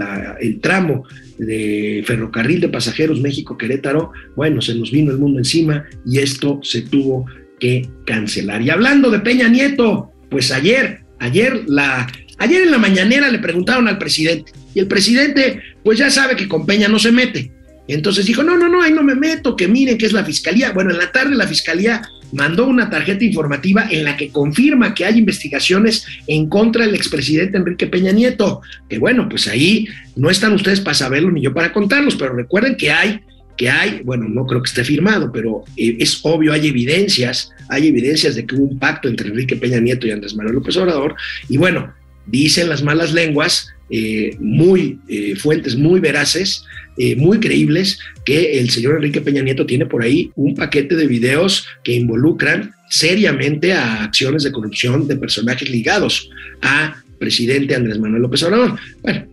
[0.41, 1.05] el tramo
[1.39, 6.83] de ferrocarril de pasajeros México-Querétaro, bueno, se nos vino el mundo encima y esto se
[6.83, 7.27] tuvo
[7.61, 8.63] que cancelar.
[8.63, 12.07] Y hablando de Peña Nieto, pues ayer, ayer la
[12.39, 16.49] Ayer en la mañanera le preguntaron al presidente y el presidente pues ya sabe que
[16.49, 17.51] con Peña no se mete.
[17.89, 20.73] Entonces dijo, no, no, no, ahí no me meto, que miren que es la fiscalía.
[20.73, 25.07] Bueno, en la tarde la fiscalía mandó una tarjeta informativa en la que confirma que
[25.07, 28.61] hay investigaciones en contra del expresidente Enrique Peña Nieto.
[28.91, 32.77] Que bueno, pues ahí no están ustedes para saberlo ni yo para contarlos, pero recuerden
[32.77, 33.21] que hay
[33.57, 37.89] que hay, bueno, no creo que esté firmado, pero eh, es obvio, hay evidencias, hay
[37.89, 41.17] evidencias de que hubo un pacto entre Enrique Peña Nieto y Andrés Manuel López Obrador,
[41.49, 41.93] y bueno,
[42.31, 46.65] dicen las malas lenguas, eh, muy eh, fuentes muy veraces,
[46.97, 51.07] eh, muy creíbles, que el señor Enrique Peña Nieto tiene por ahí un paquete de
[51.07, 56.31] videos que involucran seriamente a acciones de corrupción de personajes ligados
[56.63, 58.79] a presidente Andrés Manuel López Obrador.
[59.03, 59.27] Bueno,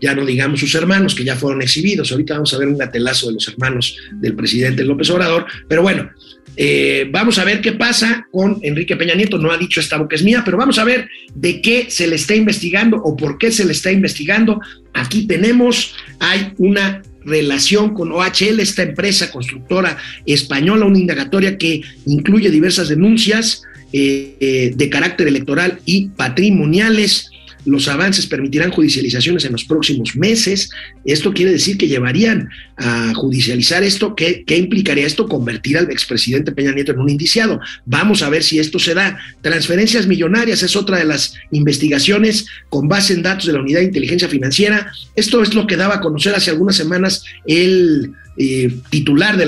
[0.00, 2.12] ya no digamos sus hermanos que ya fueron exhibidos.
[2.12, 6.10] Ahorita vamos a ver un gatelazo de los hermanos del presidente López Obrador, pero bueno,
[6.56, 9.38] eh, vamos a ver qué pasa con Enrique Peña Nieto.
[9.38, 12.16] No ha dicho esta boca es mía, pero vamos a ver de qué se le
[12.16, 14.60] está investigando o por qué se le está investigando.
[14.94, 22.50] Aquí tenemos, hay una relación con OHL, esta empresa constructora española, una indagatoria que incluye
[22.50, 27.30] diversas denuncias eh, eh, de carácter electoral y patrimoniales
[27.66, 30.70] los avances permitirán judicializaciones en los próximos meses.
[31.04, 34.14] Esto quiere decir que llevarían a judicializar esto.
[34.14, 35.28] ¿Qué, implicaría esto?
[35.28, 37.60] Convertir al expresidente Peña Nieto en un indiciado.
[37.84, 39.18] Vamos a ver si esto se da.
[39.42, 43.86] Transferencias millonarias es otra de las investigaciones con base en datos de la Unidad de
[43.86, 44.92] Inteligencia Financiera.
[45.14, 49.46] Esto es lo que daba a conocer hace algunas semanas el eh, titular de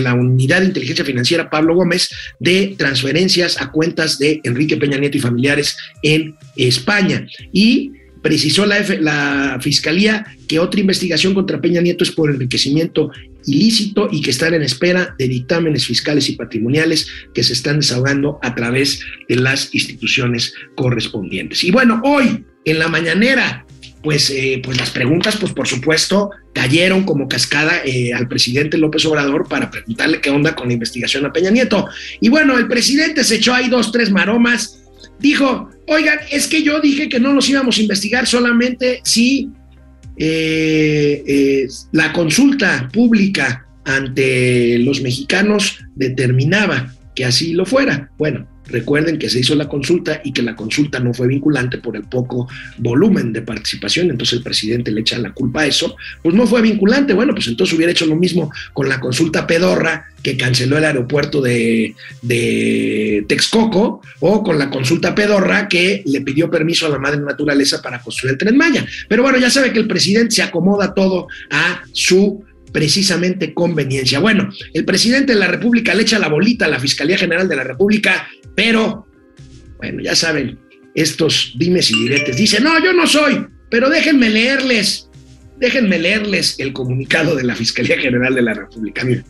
[0.00, 5.18] la, Unidad de Inteligencia Financiera, Pablo Gómez, de transferencias a cuentas de Enrique Peña Nieto
[5.18, 7.26] y familiares en España.
[7.52, 13.10] Y precisó la, la, Fiscalía que otra investigación contra Peña Nieto es por enriquecimiento
[13.46, 18.38] ilícito y que están en espera de dictámenes fiscales y patrimoniales que se están desahogando
[18.42, 21.64] a través de las instituciones correspondientes.
[21.64, 23.64] Y bueno, hoy en la mañanera
[24.02, 29.04] pues, eh, pues las preguntas, pues por supuesto, cayeron como cascada eh, al presidente López
[29.06, 31.88] Obrador para preguntarle qué onda con la investigación a Peña Nieto.
[32.20, 34.82] Y bueno, el presidente se echó ahí dos, tres maromas.
[35.18, 39.50] Dijo, oigan, es que yo dije que no los íbamos a investigar solamente si
[40.16, 48.10] eh, la consulta pública ante los mexicanos determinaba que así lo fuera.
[48.16, 51.96] Bueno, recuerden que se hizo la consulta y que la consulta no fue vinculante por
[51.96, 52.48] el poco
[52.78, 56.62] volumen de participación, entonces el presidente le echa la culpa a eso, pues no fue
[56.62, 60.84] vinculante, bueno, pues entonces hubiera hecho lo mismo con la consulta pedorra que canceló el
[60.84, 61.94] aeropuerto de,
[63.28, 68.00] Texcoco o con la consulta pedorra que le pidió permiso a la madre naturaleza para
[68.00, 68.84] construir el tren Maya.
[69.08, 74.18] Pero bueno, ya sabe que el presidente se acomoda todo a su precisamente conveniencia.
[74.18, 77.56] Bueno, el presidente de la República le echa la bolita a la Fiscalía General de
[77.56, 79.06] la República, pero,
[79.78, 80.58] bueno, ya saben,
[80.94, 82.36] estos dimes y diretes.
[82.36, 85.08] Dice, no, yo no soy, pero déjenme leerles,
[85.58, 89.04] déjenme leerles el comunicado de la Fiscalía General de la República.
[89.04, 89.24] Miren.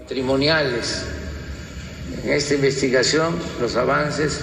[0.00, 1.06] Patrimoniales.
[2.24, 4.40] En esta investigación, los avances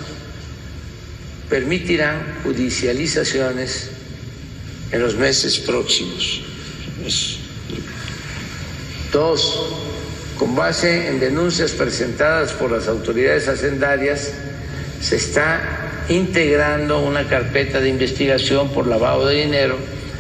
[1.49, 3.91] permitirán judicializaciones
[4.92, 6.42] en los meses próximos.
[9.12, 9.60] Dos,
[10.38, 14.32] con base en denuncias presentadas por las autoridades hacendarias,
[15.02, 19.78] se está integrando una carpeta de investigación por lavado de dinero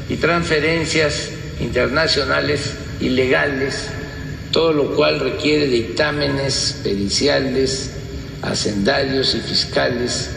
[0.07, 3.87] y transferencias internacionales ilegales,
[4.51, 7.91] todo lo cual requiere dictámenes periciales,
[8.41, 10.29] hacendarios y fiscales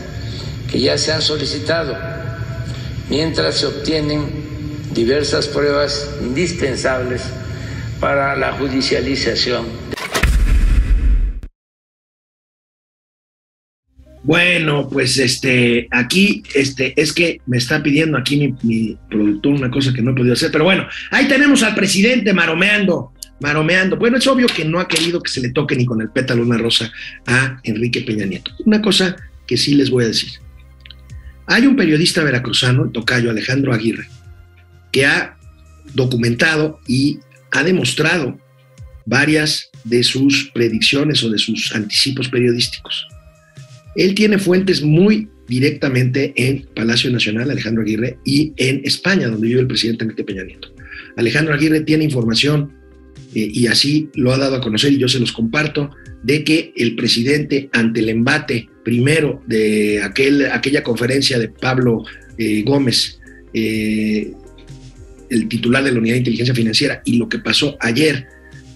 [0.71, 2.12] que ya se han solicitado
[3.09, 4.53] mientras se obtienen
[4.95, 7.23] diversas pruebas indispensables
[8.01, 9.83] para la judicialización.
[14.25, 19.71] Bueno, pues este, aquí, este, es que me está pidiendo aquí mi, mi, productor una
[19.71, 23.97] cosa que no he podido hacer, pero bueno, ahí tenemos al presidente maromeando, maromeando.
[23.97, 26.43] Bueno, es obvio que no ha querido que se le toque ni con el pétalo
[26.43, 26.93] una rosa
[27.27, 28.53] a Enrique Peña Nieto.
[28.65, 30.42] Una cosa que sí les voy a decir.
[31.53, 34.09] Hay un periodista veracruzano, el tocayo Alejandro Aguirre,
[34.91, 35.37] que ha
[35.93, 37.19] documentado y
[37.51, 38.41] ha demostrado
[39.05, 43.07] varias de sus predicciones o de sus anticipos periodísticos.
[43.97, 49.61] Él tiene fuentes muy directamente en Palacio Nacional, Alejandro Aguirre, y en España, donde vive
[49.61, 50.73] el presidente Enrique Peña Nieto.
[51.19, 52.73] Alejandro Aguirre tiene información
[53.35, 55.91] eh, y así lo ha dado a conocer y yo se los comparto,
[56.23, 62.05] de que el presidente ante el embate primero de aquel, aquella conferencia de Pablo
[62.39, 63.21] eh, Gómez,
[63.53, 64.33] eh,
[65.31, 68.27] el titular de la Unidad de Inteligencia Financiera, y lo que pasó ayer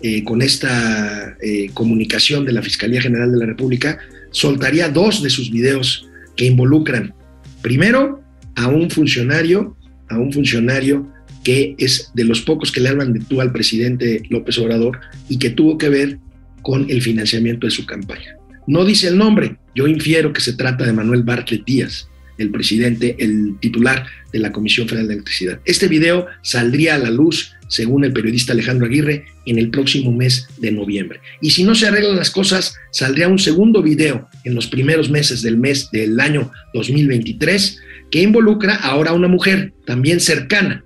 [0.03, 1.36] eh, con esta
[1.74, 3.99] comunicación de la Fiscalía General de la República,
[4.30, 7.14] soltaría dos de sus videos que involucran,
[7.62, 8.22] primero,
[8.55, 9.76] a un funcionario,
[10.09, 11.11] a un funcionario
[11.44, 15.38] que es de los pocos que le hablan de tú al presidente López Obrador y
[15.38, 16.18] que tuvo que ver
[16.66, 18.36] con el financiamiento de su campaña.
[18.66, 22.08] No dice el nombre, yo infiero que se trata de Manuel Bartlett Díaz,
[22.38, 25.60] el presidente, el titular de la Comisión Federal de Electricidad.
[25.64, 30.48] Este video saldría a la luz, según el periodista Alejandro Aguirre, en el próximo mes
[30.58, 31.20] de noviembre.
[31.40, 35.42] Y si no se arreglan las cosas, saldría un segundo video en los primeros meses
[35.42, 37.78] del mes del año 2023
[38.10, 40.84] que involucra ahora a una mujer también cercana,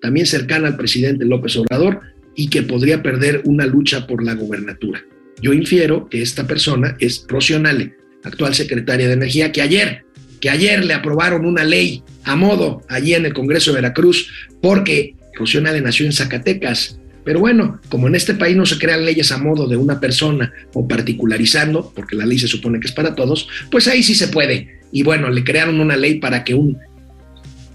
[0.00, 2.02] también cercana al presidente López Obrador
[2.38, 5.04] y que podría perder una lucha por la gobernatura.
[5.42, 10.04] Yo infiero que esta persona es Rocionale, actual secretaria de Energía, que ayer,
[10.40, 14.30] que ayer le aprobaron una ley a modo allí en el Congreso de Veracruz,
[14.62, 17.00] porque Rocionale nació en Zacatecas.
[17.24, 20.52] Pero bueno, como en este país no se crean leyes a modo de una persona
[20.74, 24.28] o particularizando, porque la ley se supone que es para todos, pues ahí sí se
[24.28, 24.78] puede.
[24.92, 26.78] Y bueno, le crearon una ley para que un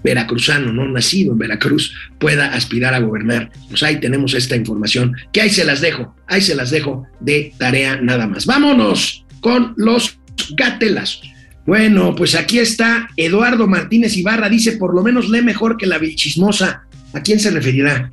[0.04, 3.50] veracruzano, no nacido en Veracruz, pueda aspirar a gobernar.
[3.70, 7.54] Pues ahí tenemos esta información, que ahí se las dejo, ahí se las dejo de
[7.58, 8.44] tarea nada más.
[8.44, 10.18] Vámonos con los
[10.56, 11.22] gatelas.
[11.66, 15.98] Bueno, pues aquí está Eduardo Martínez Ibarra, dice, por lo menos lee mejor que la
[15.98, 16.86] vilchismosa.
[17.14, 18.12] ¿A quién se referirá?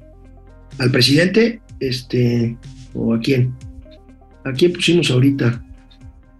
[0.78, 1.62] ¿Al presidente?
[1.80, 2.56] Este,
[2.94, 3.54] ¿o a quién?
[4.46, 5.62] ¿A quién pusimos ahorita?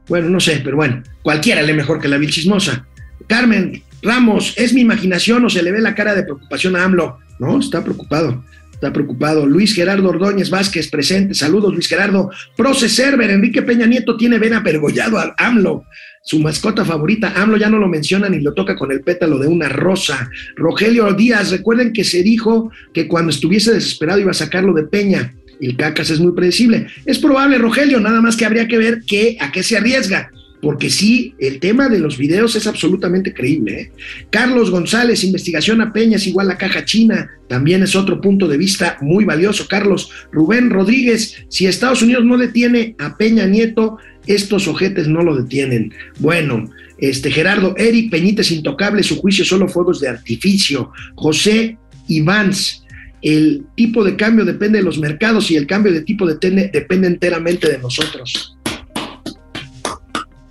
[0.08, 2.88] Bueno, no sé, pero bueno, cualquiera lee mejor que la vilchismosa.
[3.28, 7.20] Carmen Ramos, ¿es mi imaginación o se le ve la cara de preocupación a AMLO?
[7.40, 8.44] No, está preocupado,
[8.74, 9.46] está preocupado.
[9.46, 11.36] Luis Gerardo Ordóñez Vázquez, presente.
[11.36, 12.32] Saludos, Luis Gerardo.
[12.58, 15.86] Proce Server, Enrique Peña Nieto tiene vena pergollado al AMLO.
[16.24, 19.48] Su mascota favorita, AMLO ya no lo menciona ni lo toca con el pétalo de
[19.48, 20.30] una rosa.
[20.56, 25.36] Rogelio Díaz, recuerden que se dijo que cuando estuviese desesperado iba a sacarlo de Peña.
[25.60, 26.88] El cacas es muy predecible.
[27.06, 30.32] Es probable, Rogelio, nada más que habría que ver qué, a qué se arriesga
[30.62, 33.82] porque sí, el tema de los videos es absolutamente creíble.
[33.82, 33.92] ¿eh?
[34.30, 38.58] Carlos González, investigación a Peña es igual a caja china, también es otro punto de
[38.58, 39.68] vista muy valioso.
[39.68, 43.98] Carlos Rubén Rodríguez, si Estados Unidos no detiene a Peña Nieto,
[44.28, 45.94] estos ojetes no lo detienen.
[46.20, 50.92] Bueno, este Gerardo Eric Peñites intocable, su juicio solo fuegos de artificio.
[51.16, 52.84] José Ivans,
[53.24, 56.72] el tipo de cambio depende de los mercados y el cambio de tipo depende
[57.08, 58.58] enteramente de nosotros.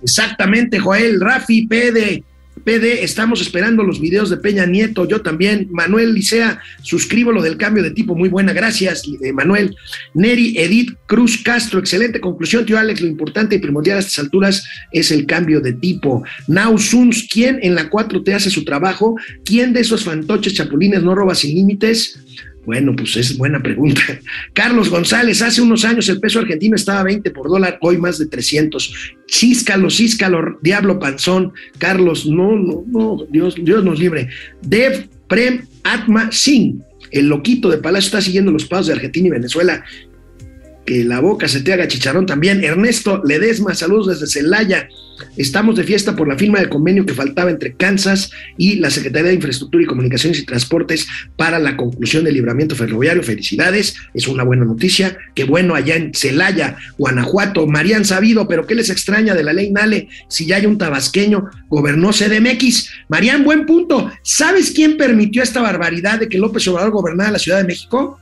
[0.01, 2.23] Exactamente, Joel, Rafi, Pede,
[2.63, 5.67] PD, estamos esperando los videos de Peña Nieto, yo también.
[5.71, 9.75] Manuel Licea, suscribo lo del cambio de tipo, muy buena, gracias, eh, Manuel.
[10.13, 14.63] Neri, Edith Cruz Castro, excelente conclusión, tío Alex, lo importante y primordial a estas alturas
[14.91, 16.23] es el cambio de tipo.
[16.47, 19.15] Now Suns, ¿quién en la 4 te hace su trabajo?
[19.43, 22.19] ¿Quién de esos fantoches chapulines no roba sin límites?
[22.65, 24.01] Bueno, pues es buena pregunta.
[24.53, 28.27] Carlos González, hace unos años el peso argentino estaba 20 por dólar, hoy más de
[28.27, 29.15] 300.
[29.27, 31.53] Císcalo, císcalo, diablo panzón.
[31.77, 34.29] Carlos, no, no, no, Dios, Dios nos libre.
[34.61, 36.81] Dev Prem Atma Singh,
[37.11, 39.83] el loquito de Palacio está siguiendo los pasos de Argentina y Venezuela
[40.85, 42.63] que la boca se te haga chicharrón también.
[42.63, 44.87] Ernesto Ledesma, saludos desde Celaya.
[45.37, 49.29] Estamos de fiesta por la firma del convenio que faltaba entre Kansas y la Secretaría
[49.29, 51.07] de Infraestructura y Comunicaciones y Transportes
[51.37, 53.23] para la conclusión del libramiento ferroviario.
[53.23, 55.17] Felicidades, es una buena noticia.
[55.35, 57.67] Qué bueno allá en Celaya, Guanajuato.
[57.67, 61.45] Marían Sabido, pero ¿qué les extraña de la ley Nale si ya hay un tabasqueño?
[61.69, 62.89] Gobernó CDMX.
[63.07, 64.11] Marían, buen punto.
[64.23, 68.19] ¿Sabes quién permitió esta barbaridad de que López Obrador gobernara la Ciudad de México?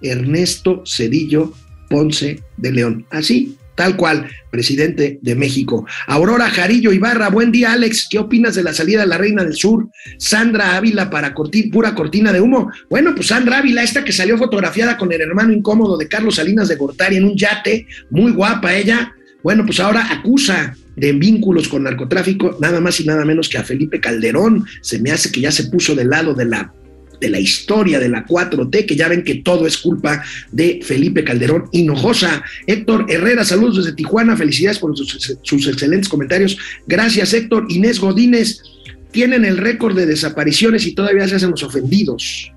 [0.00, 1.54] Ernesto Cedillo
[1.88, 3.06] Ponce de León.
[3.10, 5.86] Así, tal cual, presidente de México.
[6.06, 9.54] Aurora Jarillo Ibarra, buen día Alex, ¿qué opinas de la salida de la Reina del
[9.54, 9.88] Sur?
[10.18, 11.34] Sandra Ávila para
[11.72, 12.70] pura cortina de humo.
[12.90, 16.68] Bueno, pues Sandra Ávila, esta que salió fotografiada con el hermano incómodo de Carlos Salinas
[16.68, 19.12] de Gortari en un yate, muy guapa ella.
[19.42, 23.62] Bueno, pues ahora acusa de vínculos con narcotráfico, nada más y nada menos que a
[23.62, 24.64] Felipe Calderón.
[24.80, 26.72] Se me hace que ya se puso del lado de la
[27.20, 31.24] de la historia de la 4T, que ya ven que todo es culpa de Felipe
[31.24, 32.42] Calderón Hinojosa.
[32.66, 36.58] Héctor Herrera, saludos desde Tijuana, felicidades por sus, excelentes comentarios.
[36.86, 37.66] Gracias, Héctor.
[37.68, 38.62] Inés Godínez,
[39.10, 42.52] tienen el récord de desapariciones y todavía se hacen los ofendidos.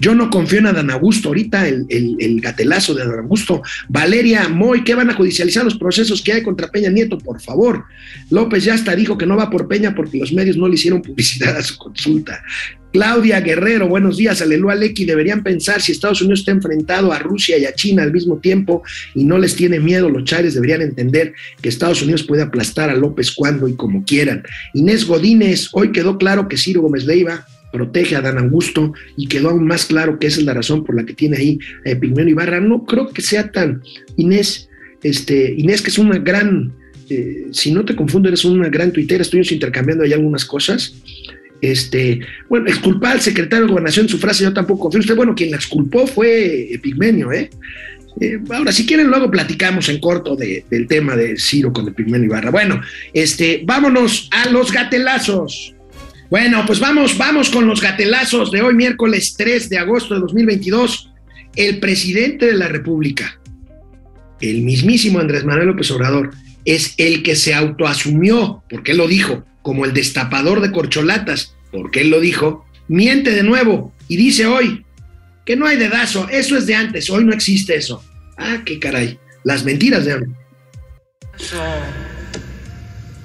[0.00, 3.62] Yo no confío en Adán Augusto, ahorita el, el, gatelazo de Adán Augusto.
[3.88, 7.18] Valeria Moy, ¿qué van a judicializar los procesos que hay contra Peña Nieto?
[7.18, 7.84] Por favor.
[8.30, 11.02] López ya hasta dijo que no va por Peña porque los medios no le hicieron
[11.02, 12.40] publicidad a su consulta.
[12.92, 15.04] Claudia Guerrero, buenos días, aleluya Lecky.
[15.04, 18.82] Deberían pensar si Estados Unidos está enfrentado a Rusia y a China al mismo tiempo
[19.14, 22.94] y no les tiene miedo, los chares deberían entender que Estados Unidos puede aplastar a
[22.94, 24.42] López cuando y como quieran.
[24.72, 29.50] Inés Godínez, hoy quedó claro que Ciro Gómez Leiva protege a Dan Augusto y quedó
[29.50, 32.32] aún más claro que esa es la razón por la que tiene ahí a Epigmenio
[32.32, 32.60] Ibarra.
[32.60, 33.82] No creo que sea tan
[34.16, 34.70] Inés,
[35.02, 36.72] este, Inés que es una gran,
[37.10, 40.94] eh, si no te confundo, eres una gran tuitera, estuvimos intercambiando ahí algunas cosas.
[41.60, 45.00] Este, bueno, exculpar al secretario de Gobernación, su frase yo tampoco confío.
[45.00, 47.50] Usted, bueno, quien la exculpó fue Epigmenio, ¿eh?
[48.20, 48.38] ¿eh?
[48.50, 52.50] ahora, si quieren, luego platicamos en corto del tema de Ciro con Epigmenio Ibarra.
[52.50, 52.80] Bueno,
[53.12, 55.74] este, vámonos a los gatelazos.
[56.30, 61.10] Bueno, pues vamos, vamos con los gatelazos de hoy, miércoles 3 de agosto de 2022.
[61.56, 63.40] El presidente de la República,
[64.40, 66.30] el mismísimo Andrés Manuel López Obrador,
[66.64, 72.00] es el que se autoasumió, porque él lo dijo, como el destapador de corcholatas, porque
[72.00, 74.84] él lo dijo, miente de nuevo y dice hoy
[75.44, 78.04] que no hay dedazo, eso es de antes, hoy no existe eso.
[78.36, 80.30] Ah, qué caray, las mentiras de antes.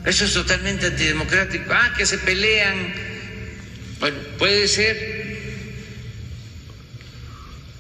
[0.05, 1.71] Eso es totalmente antidemocrático.
[1.71, 2.93] Ah, que se pelean.
[3.99, 5.23] Bueno, puede ser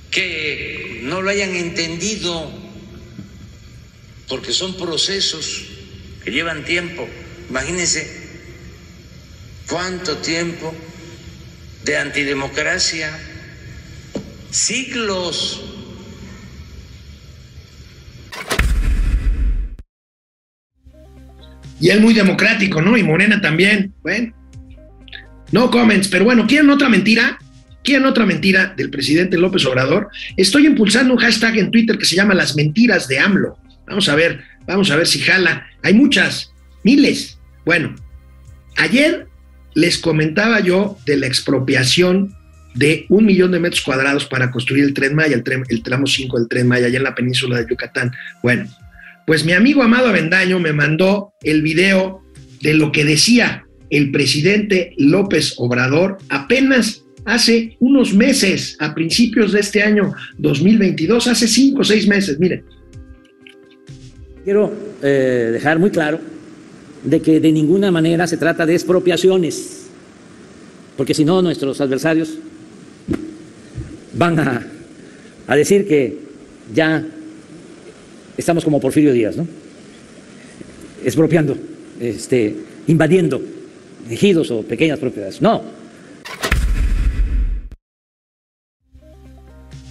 [0.09, 2.51] que no lo hayan entendido
[4.29, 5.65] porque son procesos
[6.23, 7.07] que llevan tiempo.
[7.49, 8.22] Imagínense
[9.73, 10.71] cuánto tiempo
[11.83, 13.09] de antidemocracia,
[14.51, 15.61] siglos
[21.79, 22.95] Y él muy democrático, ¿no?
[22.95, 23.93] Y Morena también.
[24.03, 24.33] Bueno,
[25.51, 27.39] no comments, pero bueno, ¿quieren otra mentira?
[27.83, 30.09] ¿Quieren otra mentira del presidente López Obrador?
[30.37, 33.57] Estoy impulsando un hashtag en Twitter que se llama Las Mentiras de AMLO.
[33.87, 35.67] Vamos a ver, vamos a ver si jala.
[35.81, 36.53] Hay muchas,
[36.83, 37.37] miles.
[37.65, 37.95] Bueno,
[38.77, 39.27] ayer
[39.75, 42.35] les comentaba yo de la expropiación
[42.75, 46.39] de un millón de metros cuadrados para construir el tren Maya, el, el tramo 5
[46.39, 48.11] del tren Maya, allá en la península de Yucatán.
[48.41, 48.67] Bueno,
[49.25, 52.23] pues mi amigo Amado Avendaño me mandó el video
[52.61, 59.59] de lo que decía el presidente López Obrador apenas hace unos meses, a principios de
[59.59, 62.65] este año 2022, hace cinco o seis meses, miren.
[64.43, 66.19] Quiero eh, dejar muy claro
[67.03, 69.87] de que de ninguna manera se trata de expropiaciones,
[70.97, 72.37] porque si no nuestros adversarios
[74.13, 74.67] van a,
[75.47, 76.17] a decir que
[76.73, 77.05] ya
[78.37, 79.47] estamos como Porfirio Díaz, ¿no?
[81.03, 81.57] Expropiando,
[81.99, 82.55] este,
[82.87, 83.41] invadiendo
[84.09, 85.41] ejidos o pequeñas propiedades.
[85.41, 85.63] No.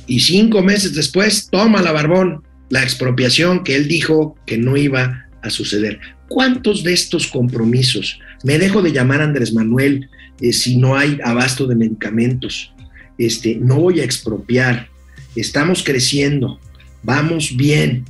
[0.06, 5.28] Y cinco meses después, toma la barbón, la expropiación que él dijo que no iba
[5.42, 6.00] a suceder.
[6.32, 8.18] ¿Cuántos de estos compromisos?
[8.42, 10.08] Me dejo de llamar Andrés Manuel
[10.40, 12.72] eh, si no hay abasto de medicamentos.
[13.18, 14.88] Este, no voy a expropiar.
[15.36, 16.58] Estamos creciendo.
[17.02, 18.04] Vamos bien.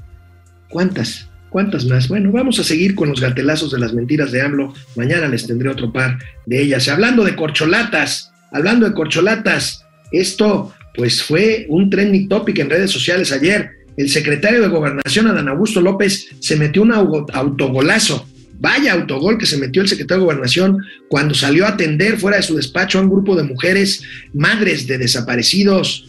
[0.71, 1.29] ¿Cuántas?
[1.51, 2.09] ¿Cuántas más?
[2.09, 4.73] Bueno, vamos a seguir con los gatelazos de las mentiras de AMLO.
[4.97, 6.89] Mañana les tendré otro par de ellas.
[6.89, 13.33] Hablando de corcholatas, hablando de corcholatas, esto pues fue un trending topic en redes sociales
[13.33, 13.82] ayer.
[13.97, 18.27] El secretario de Gobernación, Adán Augusto López, se metió un autogolazo.
[18.59, 20.79] Vaya autogol que se metió el secretario de Gobernación
[21.09, 24.99] cuando salió a atender fuera de su despacho a un grupo de mujeres, madres de
[24.99, 26.07] desaparecidos.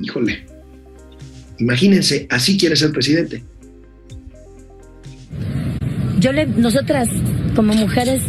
[0.00, 0.46] Híjole,
[1.58, 3.44] imagínense, así quiere ser presidente
[6.20, 7.08] yo le, nosotras
[7.56, 8.22] como mujeres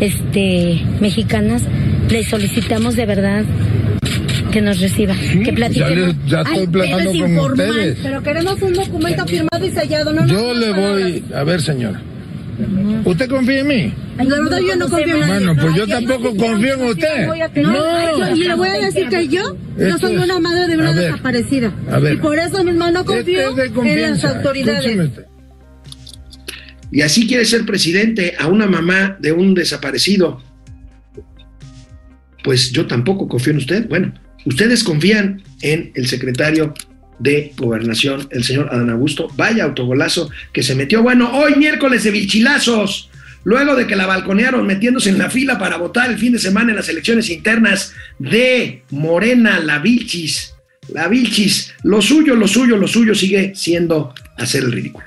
[0.00, 1.62] este, mexicanas
[2.10, 3.44] le solicitamos de verdad
[4.50, 6.14] que nos reciba, que platiquemos.
[6.26, 7.98] Ya, ya estoy platicando con ustedes.
[8.02, 10.12] Pero queremos un documento firmado y sellado.
[10.12, 12.00] No, yo le voy, a ver señora.
[13.04, 13.94] ¿Usted confía en mí?
[14.16, 15.46] La verdad yo no confío en nadie.
[15.46, 17.26] Bueno, pues yo tampoco confío en usted.
[17.62, 21.72] No, y le voy a decir que yo no soy una madre de una desaparecida.
[22.12, 25.26] Y por eso mismo no confío en las autoridades
[26.90, 30.40] y así quiere ser presidente a una mamá de un desaparecido,
[32.42, 33.88] pues yo tampoco confío en usted.
[33.88, 34.14] Bueno,
[34.44, 36.74] ustedes confían en el secretario
[37.18, 39.28] de Gobernación, el señor Adán Augusto.
[39.36, 41.02] Vaya autogolazo que se metió.
[41.02, 43.10] Bueno, hoy miércoles de vilchilazos,
[43.44, 46.70] luego de que la balconearon metiéndose en la fila para votar el fin de semana
[46.70, 50.54] en las elecciones internas de Morena, la Vilchis.
[50.92, 55.06] La Vilchis, lo suyo, lo suyo, lo suyo sigue siendo hacer el ridículo.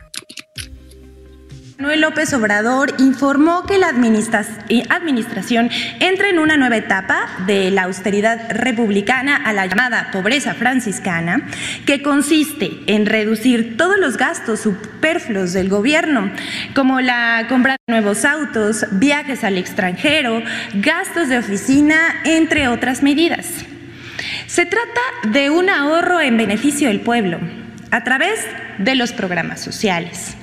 [1.77, 5.69] Manuel López Obrador informó que la administración
[5.99, 11.47] entra en una nueva etapa de la austeridad republicana a la llamada pobreza franciscana,
[11.85, 16.31] que consiste en reducir todos los gastos superfluos del gobierno,
[16.75, 20.43] como la compra de nuevos autos, viajes al extranjero,
[20.75, 23.47] gastos de oficina, entre otras medidas.
[24.47, 27.39] Se trata de un ahorro en beneficio del pueblo
[27.91, 28.39] a través
[28.77, 30.35] de los programas sociales.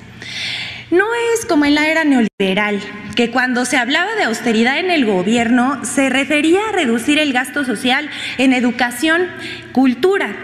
[0.91, 2.79] No es como en la era neoliberal,
[3.15, 7.63] que cuando se hablaba de austeridad en el gobierno se refería a reducir el gasto
[7.63, 8.09] social
[8.39, 9.27] en educación,
[9.71, 10.35] cultura,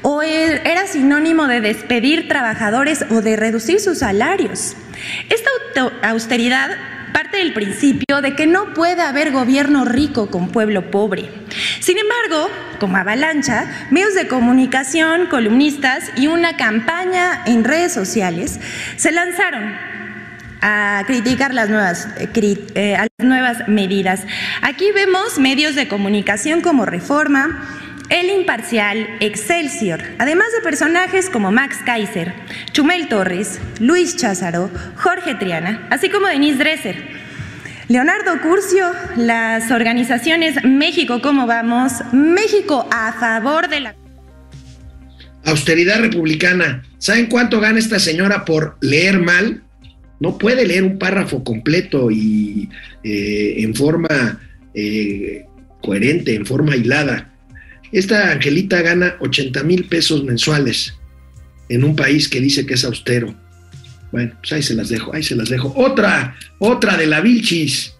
[0.00, 4.76] o e, era sinónimo de despedir trabajadores o de reducir sus salarios.
[5.28, 5.50] Esta
[6.08, 6.70] austeridad
[7.12, 11.28] parte del principio de que no puede haber gobierno rico con pueblo pobre.
[11.80, 12.50] Sin embargo,
[12.80, 18.58] como avalancha, medios de comunicación, columnistas y una campaña en redes sociales
[18.96, 19.92] se lanzaron
[20.62, 22.28] a criticar las nuevas, eh,
[22.74, 22.96] eh,
[23.66, 24.22] medidas.
[24.62, 27.81] Aquí vemos medios de comunicación como Reforma,
[28.12, 32.34] el Imparcial, Excelsior, además de personajes como Max Kaiser,
[32.72, 36.96] Chumel Torres, Luis Cházaro, Jorge Triana, así como Denise Dresser.
[37.88, 38.84] Leonardo Curcio,
[39.16, 43.96] las organizaciones México ¿Cómo Vamos, México a favor de la...
[45.44, 46.84] Austeridad republicana.
[46.98, 49.62] ¿Saben cuánto gana esta señora por leer mal?
[50.20, 52.68] No puede leer un párrafo completo y
[53.02, 54.38] eh, en forma
[54.74, 55.46] eh,
[55.80, 57.31] coherente, en forma hilada.
[57.92, 60.94] Esta Angelita gana 80 mil pesos mensuales
[61.68, 63.34] en un país que dice que es austero.
[64.10, 65.72] Bueno, pues ahí se las dejo, ahí se las dejo.
[65.76, 67.94] Otra, otra de la Vilchis,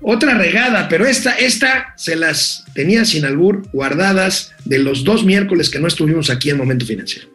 [0.00, 5.70] otra regada, pero esta, esta se las tenía sin albur guardadas de los dos miércoles
[5.70, 7.28] que no estuvimos aquí en Momento Financiero.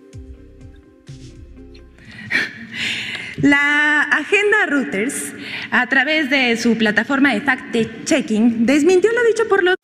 [3.42, 5.34] La agenda Reuters,
[5.72, 9.76] a través de su plataforma de fact-checking, desmintió lo dicho por los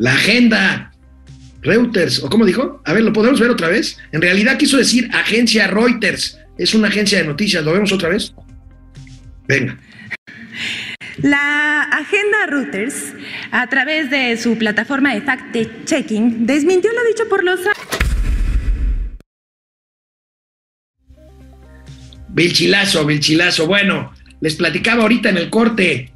[0.00, 0.92] La agenda
[1.60, 2.80] Reuters, ¿o cómo dijo?
[2.86, 3.98] A ver, ¿lo podemos ver otra vez?
[4.12, 6.38] En realidad quiso decir agencia Reuters.
[6.56, 7.62] Es una agencia de noticias.
[7.62, 8.32] ¿Lo vemos otra vez?
[9.46, 9.78] Venga.
[11.18, 13.12] La agenda Reuters,
[13.50, 17.60] a través de su plataforma de fact-checking, desmintió lo dicho por los...
[22.30, 23.66] Vilchilazo, Vilchilazo.
[23.66, 26.10] Bueno, les platicaba ahorita en el corte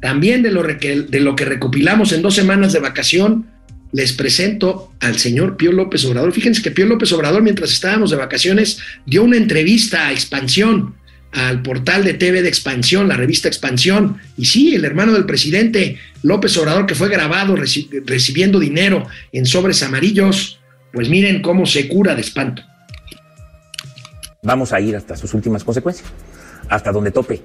[0.00, 3.46] también de lo, de lo que recopilamos en dos semanas de vacación,
[3.92, 6.32] les presento al señor Pío López Obrador.
[6.32, 10.96] Fíjense que Pío López Obrador, mientras estábamos de vacaciones, dio una entrevista a Expansión,
[11.32, 14.18] al portal de TV de Expansión, la revista Expansión.
[14.36, 19.82] Y sí, el hermano del presidente López Obrador, que fue grabado recibiendo dinero en sobres
[19.82, 20.60] amarillos,
[20.92, 22.62] pues miren cómo se cura de espanto.
[24.42, 26.08] Vamos a ir hasta sus últimas consecuencias,
[26.68, 27.40] hasta donde tope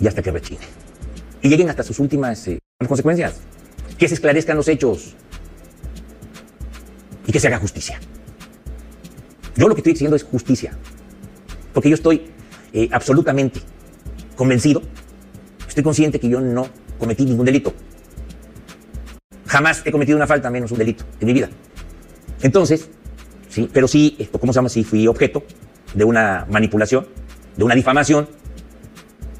[0.00, 0.89] y hasta que rechine
[1.42, 3.40] y lleguen hasta sus últimas eh, consecuencias.
[3.98, 5.14] Que se esclarezcan los hechos
[7.26, 8.00] y que se haga justicia.
[9.56, 10.72] Yo lo que estoy exigiendo es justicia.
[11.74, 12.30] Porque yo estoy
[12.72, 13.60] eh, absolutamente
[14.36, 14.82] convencido,
[15.68, 16.66] estoy consciente que yo no
[16.98, 17.74] cometí ningún delito.
[19.46, 21.48] Jamás he cometido una falta, menos un delito en mi vida.
[22.42, 22.88] Entonces,
[23.48, 24.68] sí, pero sí, esto, ¿cómo se llama?
[24.68, 25.44] Sí, fui objeto
[25.94, 27.06] de una manipulación,
[27.56, 28.28] de una difamación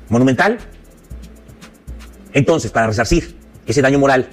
[0.08, 0.58] monumental.
[2.32, 4.28] Entonces, para resarcir ese daño moral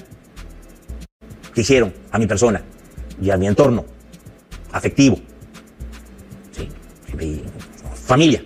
[1.54, 2.64] que hicieron a mi persona
[3.22, 3.86] y a mi entorno
[4.72, 5.20] afectivo,
[8.06, 8.44] familia,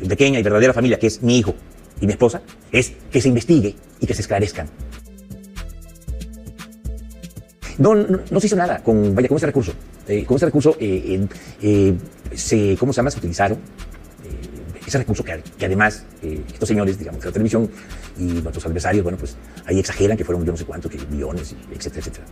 [0.00, 1.54] mi pequeña y verdadera familia, que es mi hijo
[2.00, 4.68] y mi esposa, es que se investigue y que se esclarezcan
[7.78, 9.72] no, no, se hizo nada con, vaya, con ese recurso.
[10.06, 11.26] Eh, con ese recurso, eh,
[11.62, 11.94] eh,
[12.34, 13.10] se, ¿cómo se llama?
[13.10, 13.58] Se utilizaron.
[14.86, 17.70] Ese recurso que, que además estos señores, digamos, de la televisión
[18.18, 21.54] y nuestros adversarios, bueno, pues ahí exageran que fueron yo no sé cuántos, que millones,
[21.72, 22.24] etcétera, etcétera.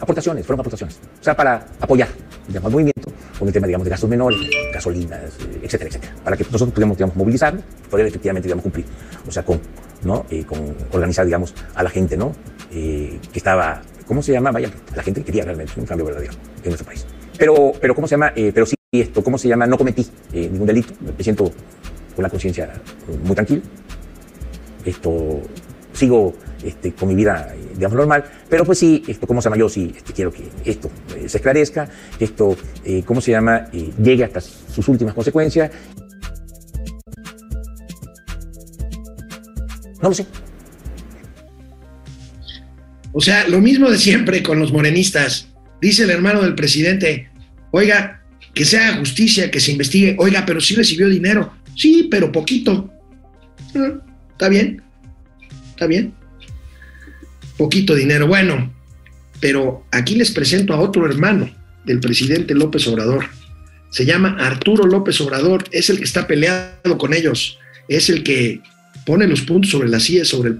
[0.00, 0.98] Aportaciones, fueron aportaciones.
[1.20, 2.08] O sea, para apoyar,
[2.48, 4.38] digamos, al movimiento con el tema, digamos, de gastos menores,
[4.72, 5.20] gasolinas,
[5.62, 6.14] etcétera, etcétera.
[6.22, 8.86] Para que nosotros pudiéramos, digamos, movilizarnos, poder efectivamente, digamos, cumplir.
[9.26, 9.60] O sea, con,
[10.02, 10.26] ¿no?
[10.46, 12.32] con organizar, digamos, a la gente, ¿no?
[12.70, 14.52] que estaba ¿Cómo se llama?
[14.52, 16.32] Vaya, la gente quería realmente un cambio verdadero
[16.62, 17.04] en nuestro país.
[17.36, 18.32] Pero, pero ¿cómo se llama?
[18.36, 19.66] Eh, pero sí, esto, ¿cómo se llama?
[19.66, 20.92] No cometí eh, ningún delito.
[21.16, 21.52] Me siento
[22.16, 22.72] con la conciencia
[23.22, 23.62] muy tranquila.
[24.84, 25.42] Esto,
[25.92, 28.24] sigo este, con mi vida, digamos, normal.
[28.48, 29.58] Pero pues sí, esto, ¿cómo se llama?
[29.58, 31.88] Yo sí este, quiero que esto eh, se esclarezca,
[32.18, 32.56] que esto,
[33.04, 33.70] ¿cómo se llama?
[33.70, 35.70] llegue hasta sus últimas consecuencias.
[40.02, 40.26] No lo sé.
[43.12, 45.48] O sea, lo mismo de siempre con los morenistas.
[45.80, 47.30] Dice el hermano del presidente,
[47.70, 48.22] oiga,
[48.54, 50.16] que se haga justicia, que se investigue.
[50.18, 51.52] Oiga, pero sí recibió dinero.
[51.76, 52.90] Sí, pero poquito.
[53.74, 54.00] Ah,
[54.32, 54.82] está bien,
[55.70, 56.14] está bien.
[57.56, 58.26] Poquito dinero.
[58.26, 58.72] Bueno,
[59.40, 61.50] pero aquí les presento a otro hermano
[61.84, 63.26] del presidente López Obrador.
[63.90, 65.64] Se llama Arturo López Obrador.
[65.70, 67.58] Es el que está peleado con ellos.
[67.88, 68.60] Es el que
[69.04, 70.50] pone los puntos sobre la silla, sobre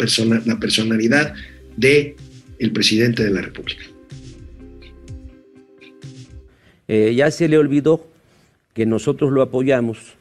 [0.44, 1.34] la personalidad
[1.76, 2.16] de
[2.58, 3.82] el presidente de la República.
[6.88, 8.06] Eh, ya se le olvidó
[8.74, 10.15] que nosotros lo apoyamos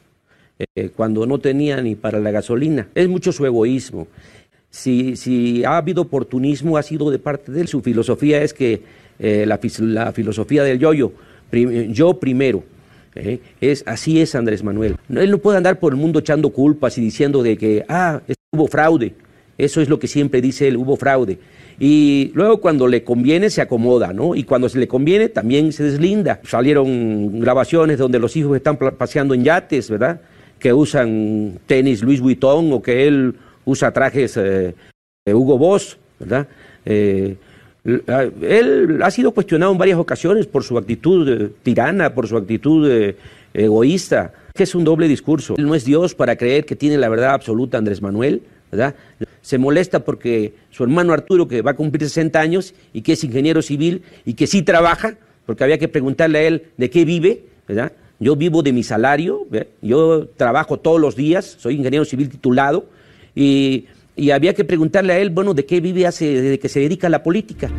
[0.58, 2.88] eh, cuando no tenía ni para la gasolina.
[2.94, 4.08] Es mucho su egoísmo.
[4.70, 7.68] Si, ha habido oportunismo, ha sido de parte de él.
[7.68, 8.82] Su filosofía es que
[9.18, 9.58] eh, la,
[10.12, 11.12] filosofía del yoyo,
[11.50, 12.64] -yo, yo primero.
[13.60, 14.96] es así es Andrés Manuel.
[15.08, 18.20] Él no puede andar por el mundo echando culpas y diciendo de que ah
[18.52, 19.14] hubo fraude.
[19.58, 21.38] Eso es lo que siempre dice él, hubo fraude.
[21.78, 24.34] Y luego cuando le conviene se acomoda, ¿no?
[24.34, 26.40] Y cuando se le conviene también se deslinda.
[26.44, 30.20] Salieron grabaciones donde los hijos están paseando en yates, ¿verdad?
[30.58, 33.34] Que usan tenis Luis Vuitton o que él
[33.66, 34.74] usa trajes eh,
[35.26, 36.48] Hugo Boss, ¿verdad?
[36.84, 37.36] Eh,
[37.84, 42.90] él ha sido cuestionado en varias ocasiones por su actitud eh, tirana, por su actitud
[43.52, 45.54] egoísta, que es un doble discurso.
[45.58, 48.42] Él no es Dios para creer que tiene la verdad absoluta Andrés Manuel,
[48.72, 48.94] ¿verdad?
[49.40, 53.22] Se molesta porque su hermano Arturo, que va a cumplir 60 años y que es
[53.22, 57.44] ingeniero civil y que sí trabaja, porque había que preguntarle a él de qué vive,
[57.68, 57.92] ¿verdad?
[58.18, 59.46] Yo vivo de mi salario,
[59.82, 62.88] yo trabajo todos los días, soy ingeniero civil titulado
[63.34, 63.86] y,
[64.16, 67.08] y había que preguntarle a él, bueno, de qué vive hace, desde que se dedica
[67.08, 67.70] a la política.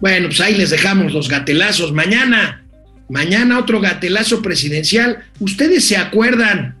[0.00, 1.92] Bueno, pues ahí les dejamos los gatelazos.
[1.92, 2.62] Mañana
[3.12, 5.18] Mañana otro gatelazo presidencial.
[5.38, 6.76] ¿Ustedes se acuerdan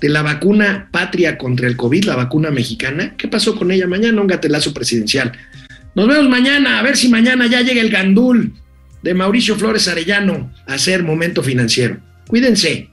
[0.00, 3.14] de la vacuna patria contra el COVID, la vacuna mexicana?
[3.16, 3.86] ¿Qué pasó con ella?
[3.86, 5.30] Mañana un gatelazo presidencial.
[5.94, 8.52] Nos vemos mañana, a ver si mañana ya llega el gandul
[9.02, 11.98] de Mauricio Flores Arellano a hacer momento financiero.
[12.26, 12.88] Cuídense.